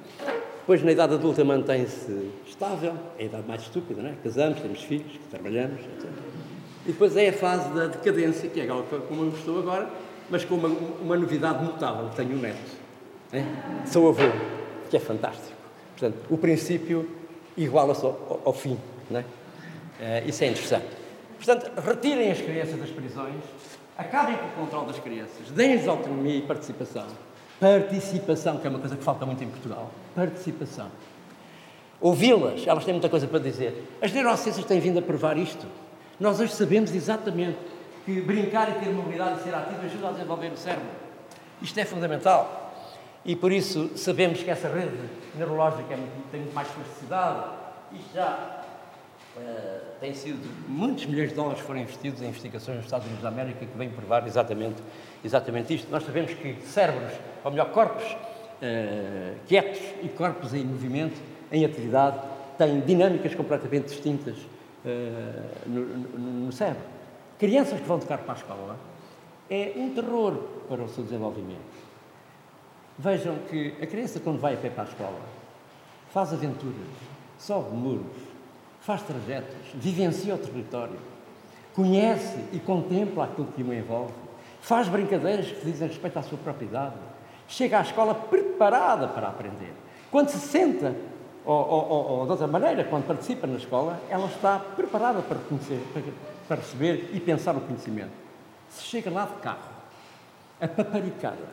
[0.69, 4.13] Depois, na idade adulta, mantém-se estável, é a idade mais estúpida, não é?
[4.23, 6.11] Casamos, temos filhos, trabalhamos, etc.
[6.85, 9.89] E depois é a fase da decadência, que é como eu estou agora,
[10.29, 12.11] mas com uma, uma novidade notável.
[12.15, 12.77] Tenho um neto.
[13.33, 13.43] É?
[13.87, 14.21] Sou avô,
[14.91, 15.57] que é fantástico.
[15.97, 17.09] Portanto, o princípio
[17.57, 18.77] iguala-se ao, ao, fim.
[19.09, 19.23] Não é?
[19.23, 20.85] Uh, isso é interessante.
[21.43, 23.41] Portanto, retirem as crianças das prisões,
[23.97, 27.07] acabem com o controle das crianças, deem-lhes autonomia e participação
[27.59, 29.91] Participação, que é uma coisa que falta muito em Portugal.
[30.15, 30.87] Participação.
[31.99, 33.85] Ouvi-las, elas têm muita coisa para dizer.
[34.01, 35.65] As neurociências têm vindo a provar isto.
[36.19, 37.57] Nós hoje sabemos exatamente
[38.05, 40.87] que brincar e ter mobilidade e ser ativo ajuda a desenvolver o cérebro.
[41.61, 42.73] Isto é fundamental.
[43.25, 44.97] E por isso sabemos que essa rede
[45.35, 45.97] neurológica é
[46.31, 47.43] tem muito mais plasticidade.
[47.91, 48.59] Isto já
[49.39, 53.29] Uh, tem sido muitos milhões de dólares foram investidos em investigações nos Estados Unidos da
[53.29, 54.81] América que vêm provar exatamente,
[55.23, 55.91] exatamente isto.
[55.91, 57.11] Nós sabemos que cérebros
[57.43, 61.19] ou melhor, corpos uh, quietos e corpos em movimento,
[61.51, 62.19] em atividade,
[62.57, 66.83] têm dinâmicas completamente distintas uh, no, no, no, cérebro.
[67.37, 68.77] Crianças que vão tocar para a escola
[69.49, 70.33] é um terror
[70.67, 71.89] para o seu desenvolvimento.
[72.97, 75.21] Vejam que a criança, quando vai a pé para a escola,
[76.11, 76.75] faz aventuras,
[77.37, 78.28] sobe muros,
[78.89, 80.97] faz trajetos, vivencia o território,
[81.75, 84.11] conhece e contempla aquilo que o envolve,
[84.61, 86.95] faz brincadeiras que dizem respeito à sua propriedade,
[87.47, 89.75] chega à escola preparada para aprender.
[90.09, 90.95] Quando se senta,
[91.45, 95.79] ou, ou, ou, de outra maneira, quando participa na escola, ela está preparada para, conhecer,
[96.47, 98.09] para, receber e pensar o conhecimento.
[98.69, 99.69] Se chega lá de carro,
[100.59, 101.45] apaparicada,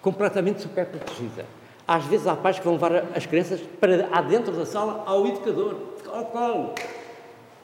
[0.00, 1.44] completamente super protegida,
[1.88, 5.91] às vezes há pais que vão levar as crianças para adentro da sala ao educador,
[6.14, 6.74] ao colo.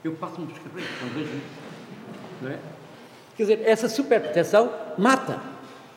[0.04, 2.42] Eu passo-me dos cabelos quando vejo isso.
[2.42, 2.58] Não é?
[3.36, 5.40] Quer dizer, essa superproteção mata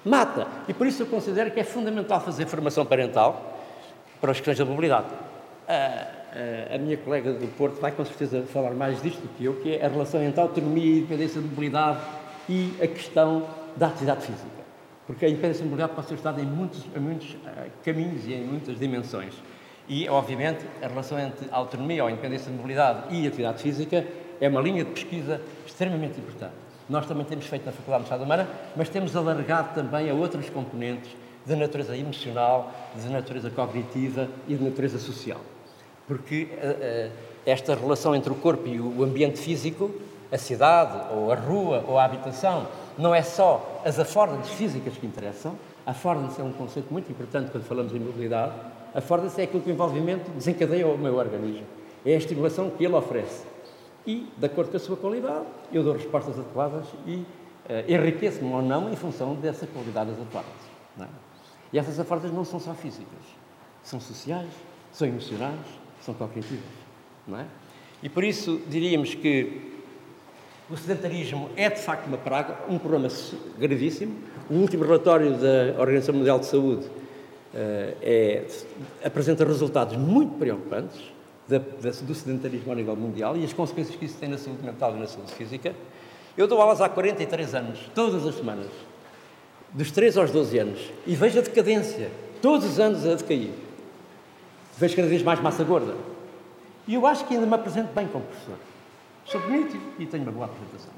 [0.05, 0.47] mata.
[0.67, 3.59] E por isso eu considero que é fundamental fazer formação parental
[4.19, 5.07] para as questões da mobilidade.
[5.67, 5.73] A,
[6.71, 9.55] a, a, minha colega do Porto vai com certeza falar mais disto do que eu,
[9.61, 11.99] que é a relação entre a autonomia e independência de mobilidade
[12.49, 14.61] e a questão da atividade física.
[15.07, 18.33] Porque a independência da mobilidade pode ser estudada em muitos, em muitos uh, caminhos e
[18.33, 19.33] em muitas dimensões.
[19.91, 24.07] E, obviamente, a relação entre autonomia ou independência de mobilidade e atividade física
[24.39, 26.53] é uma linha de pesquisa extremamente importante.
[26.87, 30.49] Nós também temos feito na Faculdade de Estado Humana, mas temos alargado também a outros
[30.49, 31.11] componentes
[31.45, 35.41] de natureza emocional, de natureza cognitiva e de natureza social.
[36.07, 37.11] Porque uh, uh,
[37.45, 39.91] esta relação entre o corpo e o ambiente físico,
[40.31, 42.65] a cidade, ou a rua, ou a habitação,
[42.97, 45.57] não é só as affordances físicas que interessam.
[45.85, 48.53] A affordance é um conceito muito importante quando falamos em mobilidade.
[48.93, 51.65] A affordance é aquilo que o envolvimento desencadeia o meu organismo.
[52.05, 53.45] É a estimulação que ele oferece.
[54.05, 57.25] E, de acordo com a sua qualidade, eu dou respostas adequadas e uh,
[57.87, 60.71] enriqueço-me ou não em função dessa qualidade das affordances.
[60.99, 61.05] É?
[61.71, 63.07] E essas affordances não são só físicas.
[63.83, 64.49] São sociais,
[64.91, 65.59] são emocionais,
[66.01, 66.63] são cognitivas.
[67.27, 67.45] Não é?
[68.03, 69.71] E por isso diríamos que
[70.69, 73.07] o sedentarismo é de facto uma praga, um problema
[73.57, 74.15] gravíssimo.
[74.49, 76.89] O último relatório da Organização Mundial de Saúde
[77.53, 78.45] é,
[79.03, 80.99] apresenta resultados muito preocupantes
[81.47, 84.95] da, do sedentarismo a nível mundial e as consequências que isso tem na saúde mental
[84.95, 85.75] e na saúde física.
[86.37, 88.67] Eu dou aulas há 43 anos, todas as semanas,
[89.73, 92.09] dos 3 aos 12 anos, e vejo a decadência,
[92.41, 93.51] todos os anos a decair.
[94.77, 95.95] Vejo cada vez mais massa gorda.
[96.87, 98.55] E eu acho que ainda me apresento bem como professor.
[99.25, 100.91] Sou bonito e tenho uma boa apresentação.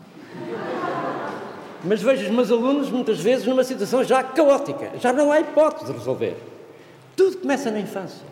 [1.83, 4.91] Mas vejo os meus alunos, muitas vezes, numa situação já caótica.
[4.99, 6.37] Já não há hipótese de resolver.
[7.15, 8.25] Tudo começa na infância.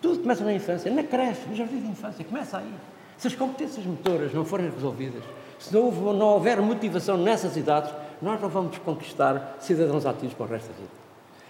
[0.00, 2.24] Tudo começa na infância, na creche, no jardim de infância.
[2.24, 2.72] Começa aí.
[3.16, 5.24] Se as competências motoras não forem resolvidas,
[5.58, 7.90] se não, não houver motivação nessas idades,
[8.22, 10.90] nós não vamos conquistar cidadãos ativos para o resto da vida.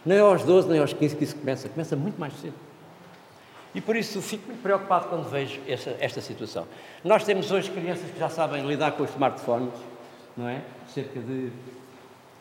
[0.06, 1.68] Nem aos 12, nem aos 15 que isso começa.
[1.68, 2.54] Começa muito mais cedo.
[3.74, 6.66] E por isso fico muito preocupado quando vejo esta, esta situação.
[7.04, 9.74] Nós temos hoje crianças que já sabem lidar com os smartphones,
[10.38, 10.62] não é?
[10.86, 11.50] Cerca de.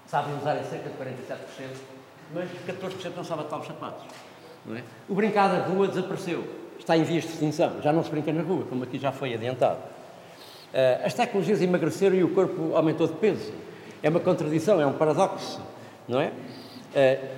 [0.06, 1.38] sabem usar em cerca de 47%,
[2.34, 4.06] mas 14% não sabem atar os sapatos.
[4.76, 4.84] É?
[5.10, 6.44] O brincar da rua desapareceu,
[6.78, 9.34] está em vias de extinção, já não se brinca na rua, como aqui já foi
[9.34, 9.80] adiantado.
[9.80, 13.52] Uh, as tecnologias emagreceram e o corpo aumentou de peso.
[14.04, 15.60] É uma contradição, é um paradoxo,
[16.08, 16.28] não é?
[16.28, 17.38] Uh,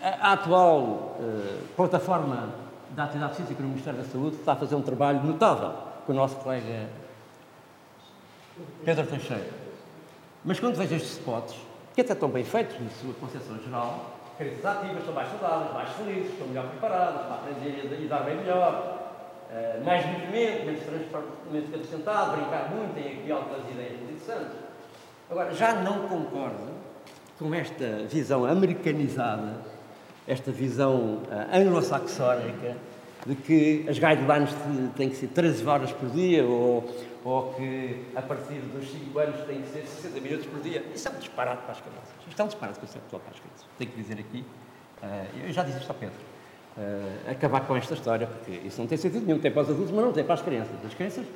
[0.00, 2.54] a, atual uh, plataforma
[2.90, 5.72] da Atividade Física no Ministério da Saúde está a fazer um trabalho notável
[6.06, 6.88] com o nosso colega
[8.84, 9.67] Pedro Teixeira.
[10.48, 11.54] Mas quando vejo estes spots,
[11.94, 15.90] que até estão bem feitos na sua concepção geral, crianças ativas estão mais saudáveis, mais
[15.90, 18.98] felizes, estão melhor preparadas para aprender e dar bem melhor,
[19.50, 24.56] uh, mais movimento, menos transporte de sentado, brincar muito, têm aqui algumas ideias muito interessantes.
[25.30, 26.72] Agora, já não concordo
[27.38, 29.52] com esta visão americanizada
[30.26, 32.74] esta visão uh, anglo-saxónica
[33.26, 34.50] de que as guidelines
[34.96, 36.88] têm que ser 13 horas por dia ou,
[37.24, 40.84] ou que a partir dos 5 anos têm que ser 60 minutos por dia.
[40.94, 42.14] Isso é um disparate para as crianças.
[42.28, 43.66] Isto é um disparate conceptual para as crianças.
[43.76, 44.44] Tenho que dizer aqui,
[45.02, 46.16] uh, eu já disse isto ao Pedro,
[46.76, 49.38] uh, acabar com esta história, porque isso não tem sentido nenhum.
[49.38, 50.74] Tem para os adultos, mas não tem para as crianças.
[50.84, 51.26] As crianças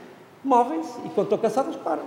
[0.45, 2.05] movem-se e quando estão cansadas param.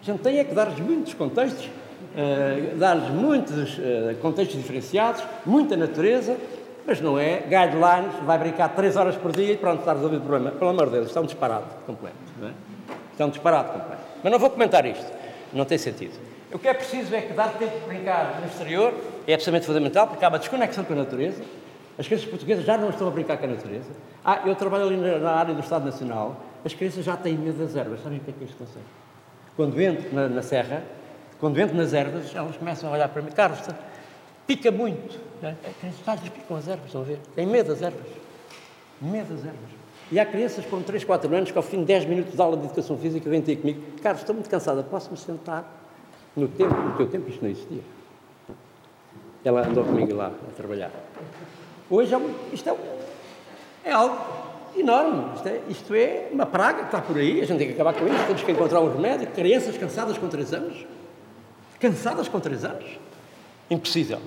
[0.00, 3.80] A gente tem é que dar-lhes muitos contextos uh, dar-lhes muitos
[4.22, 6.36] contextos diferenciados, muita natureza,
[6.86, 10.26] mas não é guidelines, vai brincar três horas por dia e pronto, está resolvido o
[10.26, 10.52] problema.
[10.52, 12.16] Pelo amor de Deus, está um disparado completo.
[12.40, 12.52] Não é?
[13.18, 14.02] Está um disparado completo.
[14.22, 15.12] Mas não vou comentar isto,
[15.52, 16.12] não tem sentido.
[16.52, 18.94] O que é preciso é que dar tempo de brincar no exterior
[19.26, 21.42] é absolutamente fundamental, porque há uma desconexão com a natureza.
[21.98, 23.90] As crianças portuguesas já não estão a brincar com a natureza.
[24.24, 27.74] Ah, eu trabalho ali na área do Estado Nacional, as crianças já têm medo das
[27.74, 28.00] ervas.
[28.04, 28.86] Sabem o que é que este conceito?
[29.56, 30.84] Quando entro na, na serra,
[31.40, 33.32] quando entro nas ervas, elas começam a olhar para mim.
[33.32, 33.58] Carlos,
[34.46, 35.18] pica muito.
[35.42, 35.56] Né?
[36.06, 37.18] As é picam as ervas, estão a ver?
[37.34, 38.06] Têm medo das ervas.
[39.02, 39.77] Medo das ervas.
[40.10, 42.56] E há crianças com 3, 4 anos que ao fim de 10 minutos de aula
[42.56, 43.80] de educação física vêm ter comigo.
[44.02, 45.70] Carlos, estou muito cansada, posso-me sentar?
[46.34, 47.82] No tempo, no teu tempo isto não existia.
[49.44, 50.90] Ela andou comigo lá a trabalhar.
[51.90, 52.20] Hoje é
[52.52, 52.76] isto é,
[53.84, 54.18] é algo
[54.76, 55.34] enorme.
[55.36, 57.94] Isto é, isto é, uma praga que está por aí, a gente tem que acabar
[57.94, 59.26] com isso, temos que encontrar um remédio.
[59.28, 60.86] Crianças cansadas com 3 anos
[61.80, 62.98] Cansadas com três anos?
[63.70, 64.20] Impossível.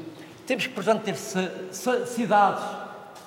[0.48, 2.64] Temos que, portanto, ter cidades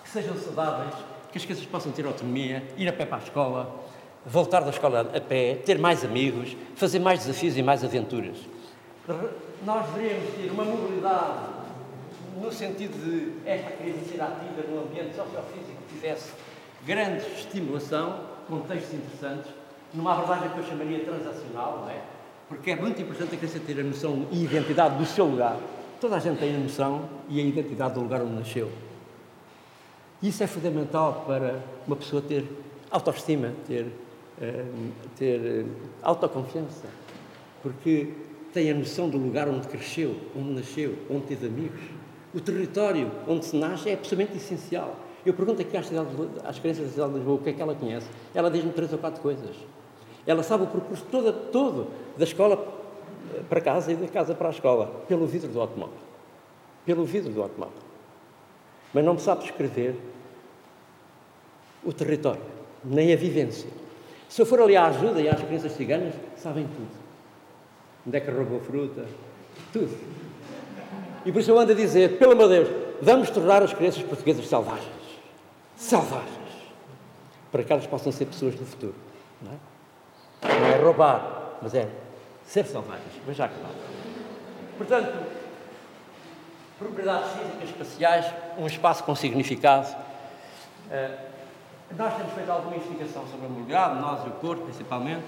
[0.02, 0.94] que sejam saudáveis,
[1.34, 3.84] que as crianças possam ter autonomia, ir a pé para a escola,
[4.24, 8.36] voltar da escola a pé, ter mais amigos, fazer mais desafios e mais aventuras.
[9.66, 11.40] Nós deveríamos ter uma mobilidade
[12.40, 16.30] no sentido de esta criança ser ativa num ambiente sociofísico que tivesse
[16.86, 19.50] grande estimulação, contextos interessantes,
[19.92, 22.00] numa abordagem que eu chamaria transacional, não é?
[22.48, 25.56] porque é muito importante a criança ter a noção e identidade do seu lugar.
[26.00, 28.70] Toda a gente tem a noção e a identidade do lugar onde nasceu.
[30.24, 32.46] Isso é fundamental para uma pessoa ter
[32.90, 35.68] autoestima, ter, uh, ter uh,
[36.02, 36.86] autoconfiança.
[37.62, 38.08] Porque
[38.50, 41.78] tem a noção do lugar onde cresceu, onde nasceu, onde teve amigos.
[42.32, 44.96] O território onde se nasce é absolutamente essencial.
[45.26, 45.90] Eu pergunto aqui às,
[46.42, 48.06] às crianças da cidade de Lisboa o que é que ela conhece.
[48.34, 49.54] Ela diz-me três ou quatro coisas.
[50.26, 52.56] Ela sabe o percurso todo, todo da escola
[53.50, 55.98] para casa e da casa para a escola, pelo vidro do automóvel.
[56.86, 57.76] Pelo vidro do automóvel.
[58.94, 60.13] Mas não sabe escrever
[61.84, 62.42] o território,
[62.84, 63.68] nem a vivência.
[64.28, 66.90] Se eu for ali à ajuda e às crianças ciganas, sabem tudo.
[68.06, 69.04] Onde é que roubou fruta?
[69.72, 69.96] Tudo.
[71.24, 72.68] E por isso eu ando a dizer, pelo amor de Deus,
[73.00, 74.88] vamos tornar as crianças portuguesas selvagens.
[75.76, 76.28] Selvagens.
[77.50, 78.94] Para que elas possam ser pessoas do futuro.
[79.40, 81.88] Não é, não é roubar, mas é
[82.46, 83.12] ser selvagens.
[83.26, 83.74] Veja que claro.
[84.76, 85.26] Portanto,
[86.78, 88.26] propriedades físicas espaciais,
[88.58, 89.88] um espaço com significado.
[90.90, 91.33] Uh,
[91.96, 95.24] nós temos feito alguma investigação sobre a mobilidade, nós e o corpo, principalmente.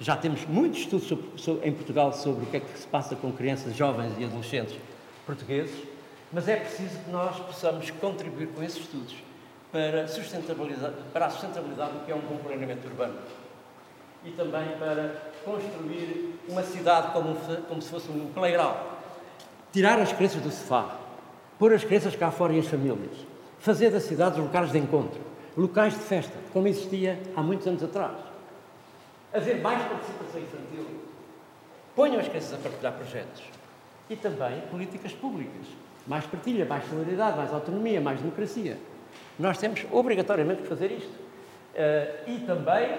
[0.00, 3.14] Já temos muitos estudos sobre, sobre, em Portugal sobre o que é que se passa
[3.14, 4.76] com crianças, jovens e adolescentes
[5.26, 5.74] portugueses,
[6.32, 9.14] mas é preciso que nós possamos contribuir com esses estudos
[9.70, 13.14] para, sustentabilizar, para a sustentabilidade do que é um bom planeamento urbano
[14.24, 17.36] e também para construir uma cidade como,
[17.68, 18.76] como se fosse um playground.
[19.72, 20.96] Tirar as crianças do sofá,
[21.58, 23.16] pôr as crianças cá fora e as famílias,
[23.58, 25.20] fazer das cidades locais de encontro,
[25.56, 28.16] locais de festa, como existia há muitos anos atrás.
[29.32, 30.86] Haver mais participação infantil.
[31.94, 33.42] Ponham as crianças a partilhar projetos.
[34.08, 35.66] E também políticas públicas.
[36.06, 38.76] Mais partilha, mais solidariedade, mais autonomia, mais democracia.
[39.38, 41.12] Nós temos obrigatoriamente que fazer isto.
[41.12, 42.98] Uh, e também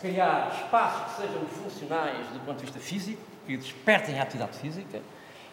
[0.00, 5.00] criar espaços que sejam funcionais do ponto de vista físico, que despertem a atividade física,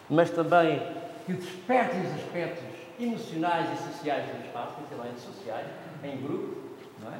[0.08, 0.80] mas também
[1.26, 2.69] que despertem os aspectos
[3.00, 5.66] emocionais e sociais do espaço, principalmente sociais,
[6.04, 6.56] em grupo,
[7.02, 7.18] não é?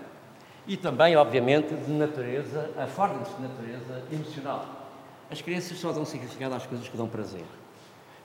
[0.67, 4.91] E também, obviamente, de natureza, a forma de natureza emocional.
[5.31, 7.45] As crianças só dão significado às coisas que dão prazer.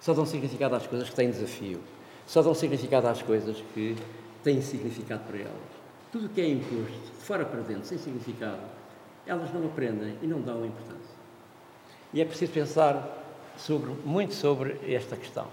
[0.01, 1.81] Só dão significado às coisas que têm desafio.
[2.27, 3.95] Só dão significado às coisas que
[4.43, 5.75] têm significado para elas.
[6.11, 8.61] Tudo o que é imposto, de fora para dentro, sem significado,
[9.25, 11.15] elas não aprendem e não dão importância.
[12.13, 13.23] E é preciso pensar
[13.57, 15.47] sobre, muito sobre esta questão.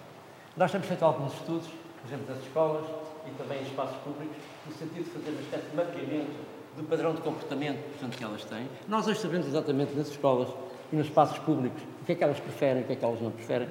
[0.56, 1.68] Nós temos feito alguns estudos,
[2.02, 2.84] por exemplo, nas escolas
[3.26, 4.36] e também em espaços públicos,
[4.66, 6.32] no sentido de fazer uma espécie de mapeamento
[6.76, 8.68] do padrão de comportamento portanto, que elas têm.
[8.88, 10.48] Nós hoje sabemos exatamente nas escolas
[10.92, 13.20] e nos espaços públicos o que é que elas preferem, o que é que elas
[13.20, 13.68] não preferem.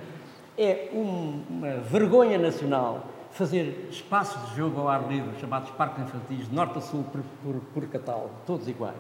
[0.58, 6.48] É um, uma vergonha nacional fazer espaços de jogo ao ar livre, chamados parques infantis,
[6.48, 8.96] de norte a sul, por, por, por catálogo, todos iguais.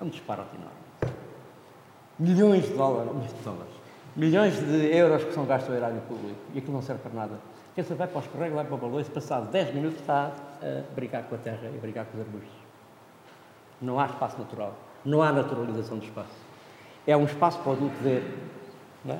[0.00, 1.16] É um disparate enorme.
[2.18, 3.12] Milhões de dólares,
[4.16, 7.38] milhões de euros que são gastos ao erário público e aquilo não serve para nada.
[7.82, 11.22] Se vai para o escorrego, vai para o balões, passado 10 minutos está a brincar
[11.22, 12.56] com a terra e a brincar com os arbustos.
[13.80, 16.32] Não há espaço natural, não há naturalização do espaço.
[17.06, 18.24] É um espaço para o adulto ver.
[19.08, 19.18] É?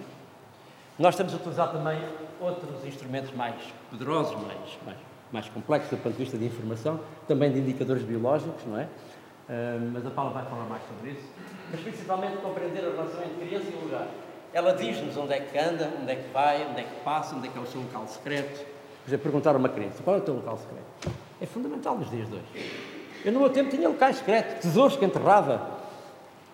[0.99, 2.01] Nós temos a utilizar também
[2.40, 3.55] outros instrumentos mais
[3.90, 4.99] poderosos, mais, mais,
[5.31, 8.85] mais complexos do ponto de vista de informação, também de indicadores biológicos, não é?
[8.85, 11.29] Uh, mas a Paula vai falar mais sobre isso.
[11.71, 14.09] Mas principalmente compreender a relação entre criança e lugar.
[14.53, 17.49] Ela diz-nos onde é que anda, onde é que vai, onde é que passa, onde
[17.49, 18.65] é que é o seu local secreto.
[19.05, 21.19] Por exemplo, perguntar a uma criança qual é o teu local secreto.
[21.41, 22.89] É fundamental nos dias de hoje.
[23.25, 25.79] Eu no meu tempo tinha locais secretos, tesouros que enterrava.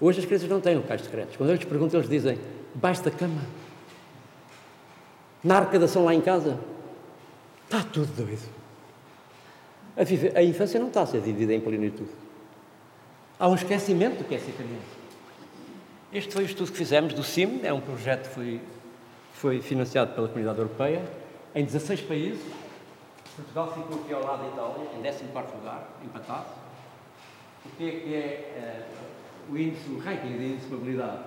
[0.00, 1.36] Hoje as crianças não têm locais secretos.
[1.36, 2.38] Quando eu lhes pergunto, eles dizem,
[2.74, 3.40] debaixo da cama.
[5.42, 6.58] Na arrecadação lá em casa.
[7.64, 8.48] Está tudo doido.
[10.36, 12.10] A, infância não está a ser dividida em plenitude.
[13.38, 15.03] Há um esquecimento do que é ser criança.
[16.14, 18.60] Este foi o estudo que fizemos do CIM, é um projeto que foi,
[19.32, 21.04] foi financiado pela Comunidade Europeia,
[21.52, 22.40] em 16 países.
[23.34, 26.46] Portugal ficou aqui ao lado da Itália, em 14 lugar, empatado.
[27.66, 28.86] O que é que é
[29.50, 31.18] uh, o índice, o ranking de índice de mobilidade?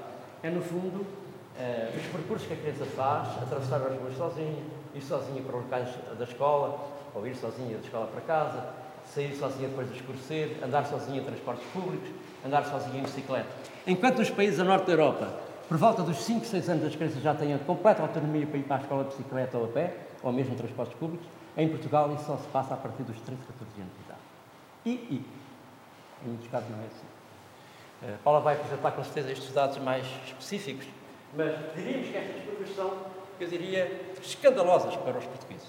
[0.41, 4.63] É, no fundo, uh, os percursos que a criança faz, atravessar as ruas sozinha,
[4.95, 6.79] ir sozinha para os locais da escola,
[7.13, 8.65] ou ir sozinha da escola para casa,
[9.13, 12.09] sair sozinha depois de escurecer, andar sozinha em transportes públicos,
[12.45, 13.47] andar sozinha em bicicleta.
[13.85, 15.33] Enquanto nos países a norte da Europa,
[15.67, 18.63] por volta dos 5, 6 anos, as crianças já têm a completa autonomia para ir
[18.63, 19.93] para a escola de bicicleta ou a pé,
[20.23, 23.41] ou mesmo em transportes públicos, em Portugal isso só se passa a partir dos 13,
[23.41, 24.19] 14 anos de idade.
[24.85, 25.25] E, e
[26.25, 27.07] em muitos casos não é assim.
[28.01, 30.85] Uh, Paula vai apresentar com certeza estes dados mais específicos,
[31.35, 32.93] mas diríamos que estas curvas são,
[33.39, 35.67] eu diria, escandalosas para os portugueses.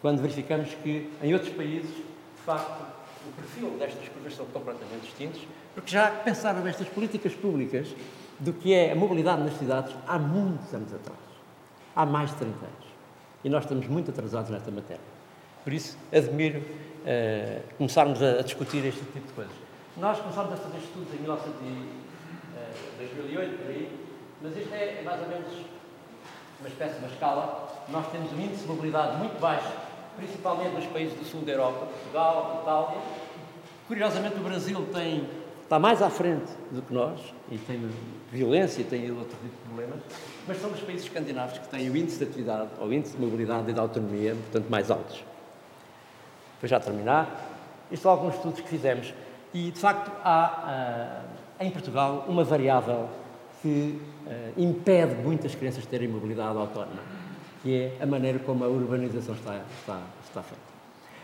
[0.00, 1.90] Quando verificamos que em outros países
[2.40, 2.82] de facto,
[3.26, 5.42] o perfil destas curvas são completamente distintos,
[5.74, 7.94] porque já pensaram nestas políticas públicas
[8.38, 11.18] do que é a mobilidade nas cidades há muitos anos atrás.
[11.94, 12.86] Há mais de 30 anos.
[13.44, 15.02] E nós estamos muito atrasados nesta matéria.
[15.62, 19.52] Por isso, admiro uh, começarmos a, a, discutir este tipo de coisas.
[19.98, 22.00] Nós começámos a fazer estudos em 1900
[22.98, 23.98] 2008, eh, por aí,
[24.42, 25.52] mas isto é, é mais ou menos
[26.60, 29.72] uma espécie de uma escala, nós temos um índice de mobilidade muito baixo,
[30.16, 33.02] principalmente nos países do sul da Europa, Portugal, Itália.
[33.86, 35.28] Curiosamente, o Brasil tem,
[35.62, 37.90] está mais à frente do que nós, e tem
[38.30, 40.00] violência, e tem outro tipo de problemas,
[40.46, 43.70] mas são os países escandinavos que têm o índice de atividade, ou índice de mobilidade
[43.70, 45.24] e de autonomia, portanto, mais altos.
[46.60, 47.48] Para já terminar,
[47.90, 49.12] isto são alguns estudos que fizemos,
[49.52, 51.24] e de facto há
[51.58, 53.08] uh, em Portugal uma variável
[53.60, 57.19] que uh, impede muitas crianças de terem mobilidade autónoma,
[57.62, 60.70] que é a maneira como a urbanização está, está, está feita.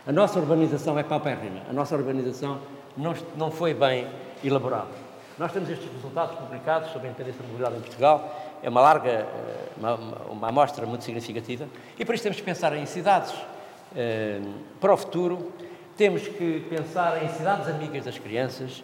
[0.05, 2.59] A nossa urbanização é paupérrima, a nossa urbanização
[2.95, 4.07] não, não foi bem
[4.43, 5.07] elaborada.
[5.37, 9.09] Nós temos estes resultados publicados sobre a independência da mobilidade em Portugal, é uma larga,
[9.09, 9.95] eh, uma,
[10.29, 11.67] uma amostra muito significativa,
[11.97, 13.33] e por isso temos que pensar em cidades
[13.95, 14.41] eh,
[14.79, 15.51] para o futuro,
[15.97, 18.83] temos que pensar em cidades amigas das crianças,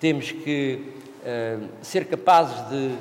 [0.00, 2.96] temos que uh, ser capazes de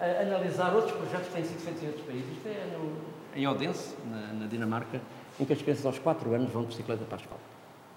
[0.00, 2.30] analisar outros projetos que têm sido feitos em outros países.
[2.32, 2.96] Isto é no,
[3.36, 5.00] em Odense, na, na, Dinamarca,
[5.38, 7.40] em que as crianças aos 4 anos vão de bicicleta para a escola.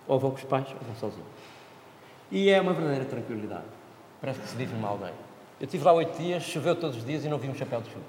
[0.08, 1.28] Ou vão com os pais, ou vão sozinhos.
[2.32, 3.64] E é uma verdadeira tranquilidade.
[4.20, 5.14] Parece que se vive numa aldeia.
[5.60, 7.90] Eu estive lá oito dias, choveu todos os dias e não vi um chapéu de
[7.90, 8.06] chuva.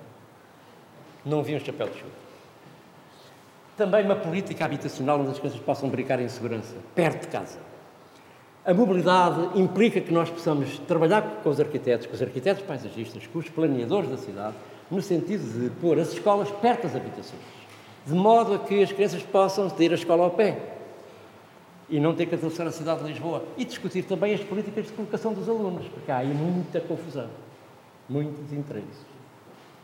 [1.25, 2.13] Não vi um chapéu de chuva.
[3.77, 7.59] Também uma política habitacional onde as crianças possam brincar em segurança, perto de casa.
[8.67, 13.39] A mobilidade implica que nós possamos trabalhar com os arquitetos, com os arquitetos paisagistas, com
[13.39, 14.57] os planeadores da cidade,
[14.91, 17.43] no sentido de pôr as escolas perto das habitações,
[18.07, 20.77] de modo a que as crianças possam ter a escola ao pé
[21.91, 23.45] e não ter que atravessar a cidade de Lisboa.
[23.59, 27.29] E discutir também as políticas de colocação dos alunos, porque há aí muita confusão,
[28.09, 29.05] muitos interesses,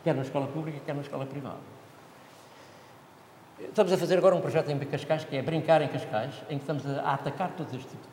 [0.03, 1.59] quer na escola pública, quer na escola privada.
[3.59, 6.63] Estamos a fazer agora um projeto em Cascais, que é Brincar em Cascais, em que
[6.63, 8.10] estamos a, atacar todos estes tipos.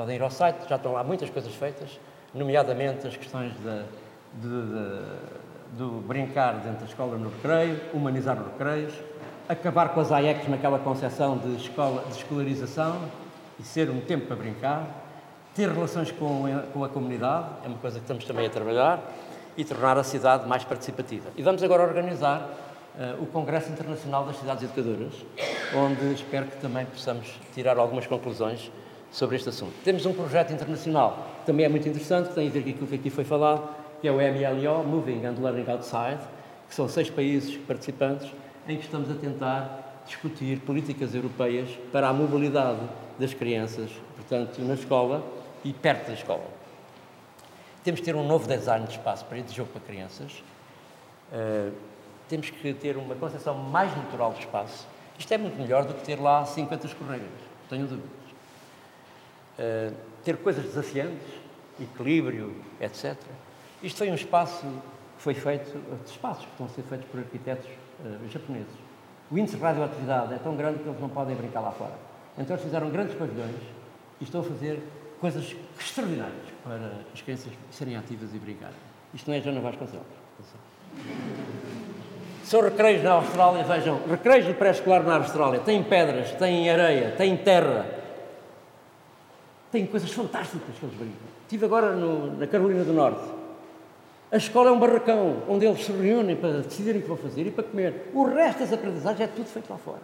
[0.00, 2.00] Podem ir ao site, já estão lá muitas coisas feitas,
[2.32, 3.82] nomeadamente as questões de,
[4.40, 8.94] de, de, do brincar dentro da escola no recreio, humanizar os recreios,
[9.46, 12.98] acabar com as AECs naquela concepção de, escola, de escolarização
[13.58, 14.86] e ser um tempo para brincar,
[15.54, 19.02] ter relações com a, com a comunidade, é uma coisa que estamos também a trabalhar,
[19.54, 21.28] e tornar a cidade mais participativa.
[21.36, 22.48] E vamos agora organizar
[22.94, 25.12] uh, o Congresso Internacional das Cidades Educadoras,
[25.76, 28.72] onde espero que também possamos tirar algumas conclusões
[29.10, 29.72] sobre este assunto.
[29.82, 32.86] Temos um projeto internacional que também é muito interessante, que tem a ver com aquilo
[32.86, 33.68] que aqui foi falado,
[34.00, 36.20] que é o MLO, Moving and Learning Outside,
[36.68, 38.30] que são seis países participantes,
[38.68, 42.80] em que estamos a tentar discutir políticas europeias para a mobilidade
[43.18, 45.24] das crianças, portanto, na escola
[45.64, 46.44] e perto da escola.
[47.82, 50.42] Temos que ter um novo design de espaço para de jogo para crianças.
[51.32, 51.72] Uh,
[52.28, 54.86] temos que ter uma concepção mais natural do espaço.
[55.18, 57.28] Isto é muito melhor do que ter lá 50 escorregas,
[57.68, 58.19] tenho dúvidas.
[59.60, 59.94] Uh,
[60.24, 61.26] ter coisas desafiantes,
[61.78, 63.14] equilíbrio, etc.
[63.82, 64.66] Isto foi um espaço
[65.16, 68.72] que foi feito, espaços que estão a ser feitos por arquitetos uh, japoneses.
[69.30, 71.94] O índice de radioatividade é tão grande que eles não podem brincar lá fora.
[72.36, 73.54] Então eles fizeram grandes pavilhões
[74.20, 74.82] e estão a fazer
[75.20, 78.74] coisas extraordinárias para as crianças serem ativas e brincarem.
[79.12, 80.06] Isto não é Joana Vasconcelos.
[82.44, 85.60] São recreios na Austrália, vejam, recreios de pré-escolar na Austrália.
[85.60, 87.99] Tem pedras, tem areia, tem terra.
[89.70, 91.28] Tem coisas fantásticas que eles brincam.
[91.42, 93.22] Estive agora no, na Carolina do Norte.
[94.32, 97.46] A escola é um barracão onde eles se reúnem para decidirem o que vão fazer
[97.46, 98.10] e para comer.
[98.14, 100.02] O resto das aprendizagens é tudo feito lá fora.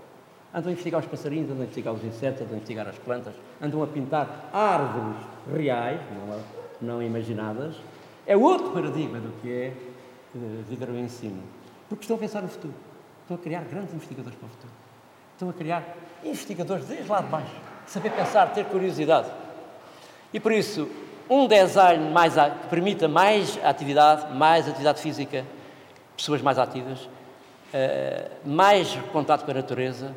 [0.53, 3.35] Andam a investigar os passarinhos, andam a investigar os insetos, andam a investigar as plantas,
[3.63, 5.17] andam a pintar árvores
[5.55, 6.01] reais,
[6.81, 7.77] não, não imaginadas.
[8.27, 9.73] É outro paradigma do que é
[10.35, 11.43] uh, viver o ensino.
[11.89, 12.75] Porque estão a pensar no futuro.
[13.23, 14.73] Estão a criar grandes investigadores para o futuro.
[15.35, 17.55] Estão a criar investigadores desde lá de baixo.
[17.87, 19.31] Saber pensar, ter curiosidade.
[20.33, 20.89] E por isso,
[21.29, 25.45] um design mais, que permita mais atividade, mais atividade física,
[26.17, 27.09] pessoas mais ativas,
[27.73, 30.15] eh, mais contato com a natureza,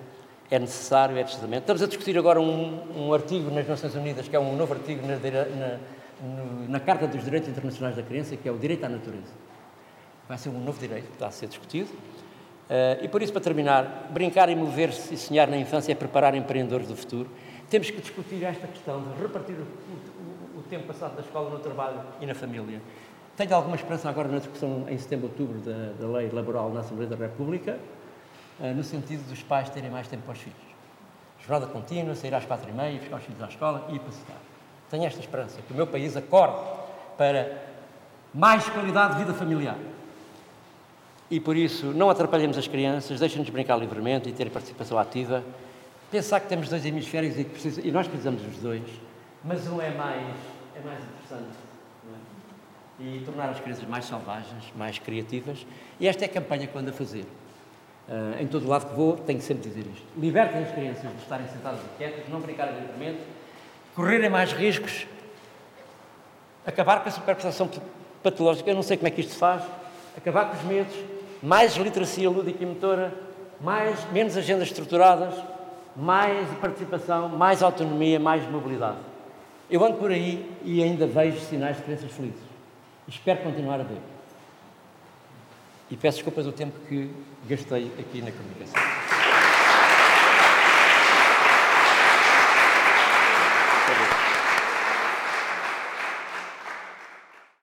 [0.51, 1.61] é necessário, é precisamente.
[1.61, 5.05] Estamos a discutir agora um, um artigo nas Nações Unidas, que é um novo artigo
[5.05, 5.77] na, na,
[6.67, 9.49] na Carta dos Direitos Internacionais da Criança, que é o direito à natureza
[10.29, 11.89] vai ser um novo direito que está a ser discutido.
[11.89, 16.35] Uh, e por isso, para terminar, brincar e mover-se e sonhar na infância é preparar
[16.35, 17.27] empreendedores do futuro.
[17.69, 21.59] Temos que discutir esta questão de repartir o, o, o tempo passado da escola no
[21.59, 22.81] trabalho e na família.
[23.37, 27.09] Tenho alguma esperança agora na discussão em setembro, outubro da, da lei laboral na Assembleia
[27.09, 27.79] da República,
[28.59, 30.57] uh, no sentido dos pais terem mais tempo para os filhos.
[31.41, 34.37] Jornada contínua, sair às quatro e meia, buscar os filhos à escola e ir passear.
[34.89, 36.61] Tenho esta esperança, que o meu país acorde
[37.17, 37.63] para
[38.33, 39.77] mais qualidade de vida familiar
[41.31, 45.43] e por isso não atrapalhemos as crianças, deixem-nos brincar livremente e ter participação ativa.
[46.11, 48.83] Pensar que temos dois hemisférios e, precisa, e nós precisamos dos dois,
[49.43, 50.35] mas um é mais,
[50.75, 51.57] é mais interessante.
[52.05, 52.39] É?
[52.99, 55.65] e tornar as crianças mais selvagens, mais criativas.
[55.99, 57.25] E esta é a campanha que ando a fazer.
[58.07, 60.05] Uh, em todo o lado que vou, tenho que sempre dizer isto.
[60.17, 63.19] Libertem as crianças de estarem sentadas e quietas, não brincarem livremente,
[63.95, 65.05] correrem mais riscos,
[66.65, 67.69] acabar com a superprestação
[68.23, 69.61] patológica, eu não sei como é que isto se faz,
[70.17, 70.95] acabar com os medos,
[71.41, 73.13] mais literacia lúdica e motora,
[73.61, 75.35] mais, menos agendas estruturadas,
[75.99, 78.97] mais participação, mais autonomia, mais mobilidade.
[79.69, 82.39] Eu ando por aí e ainda vejo sinais de crianças felizes.
[83.07, 83.99] Espero continuar a ver.
[85.91, 87.09] E peço desculpas do tempo que
[87.47, 89.08] gastei aqui na comunicação.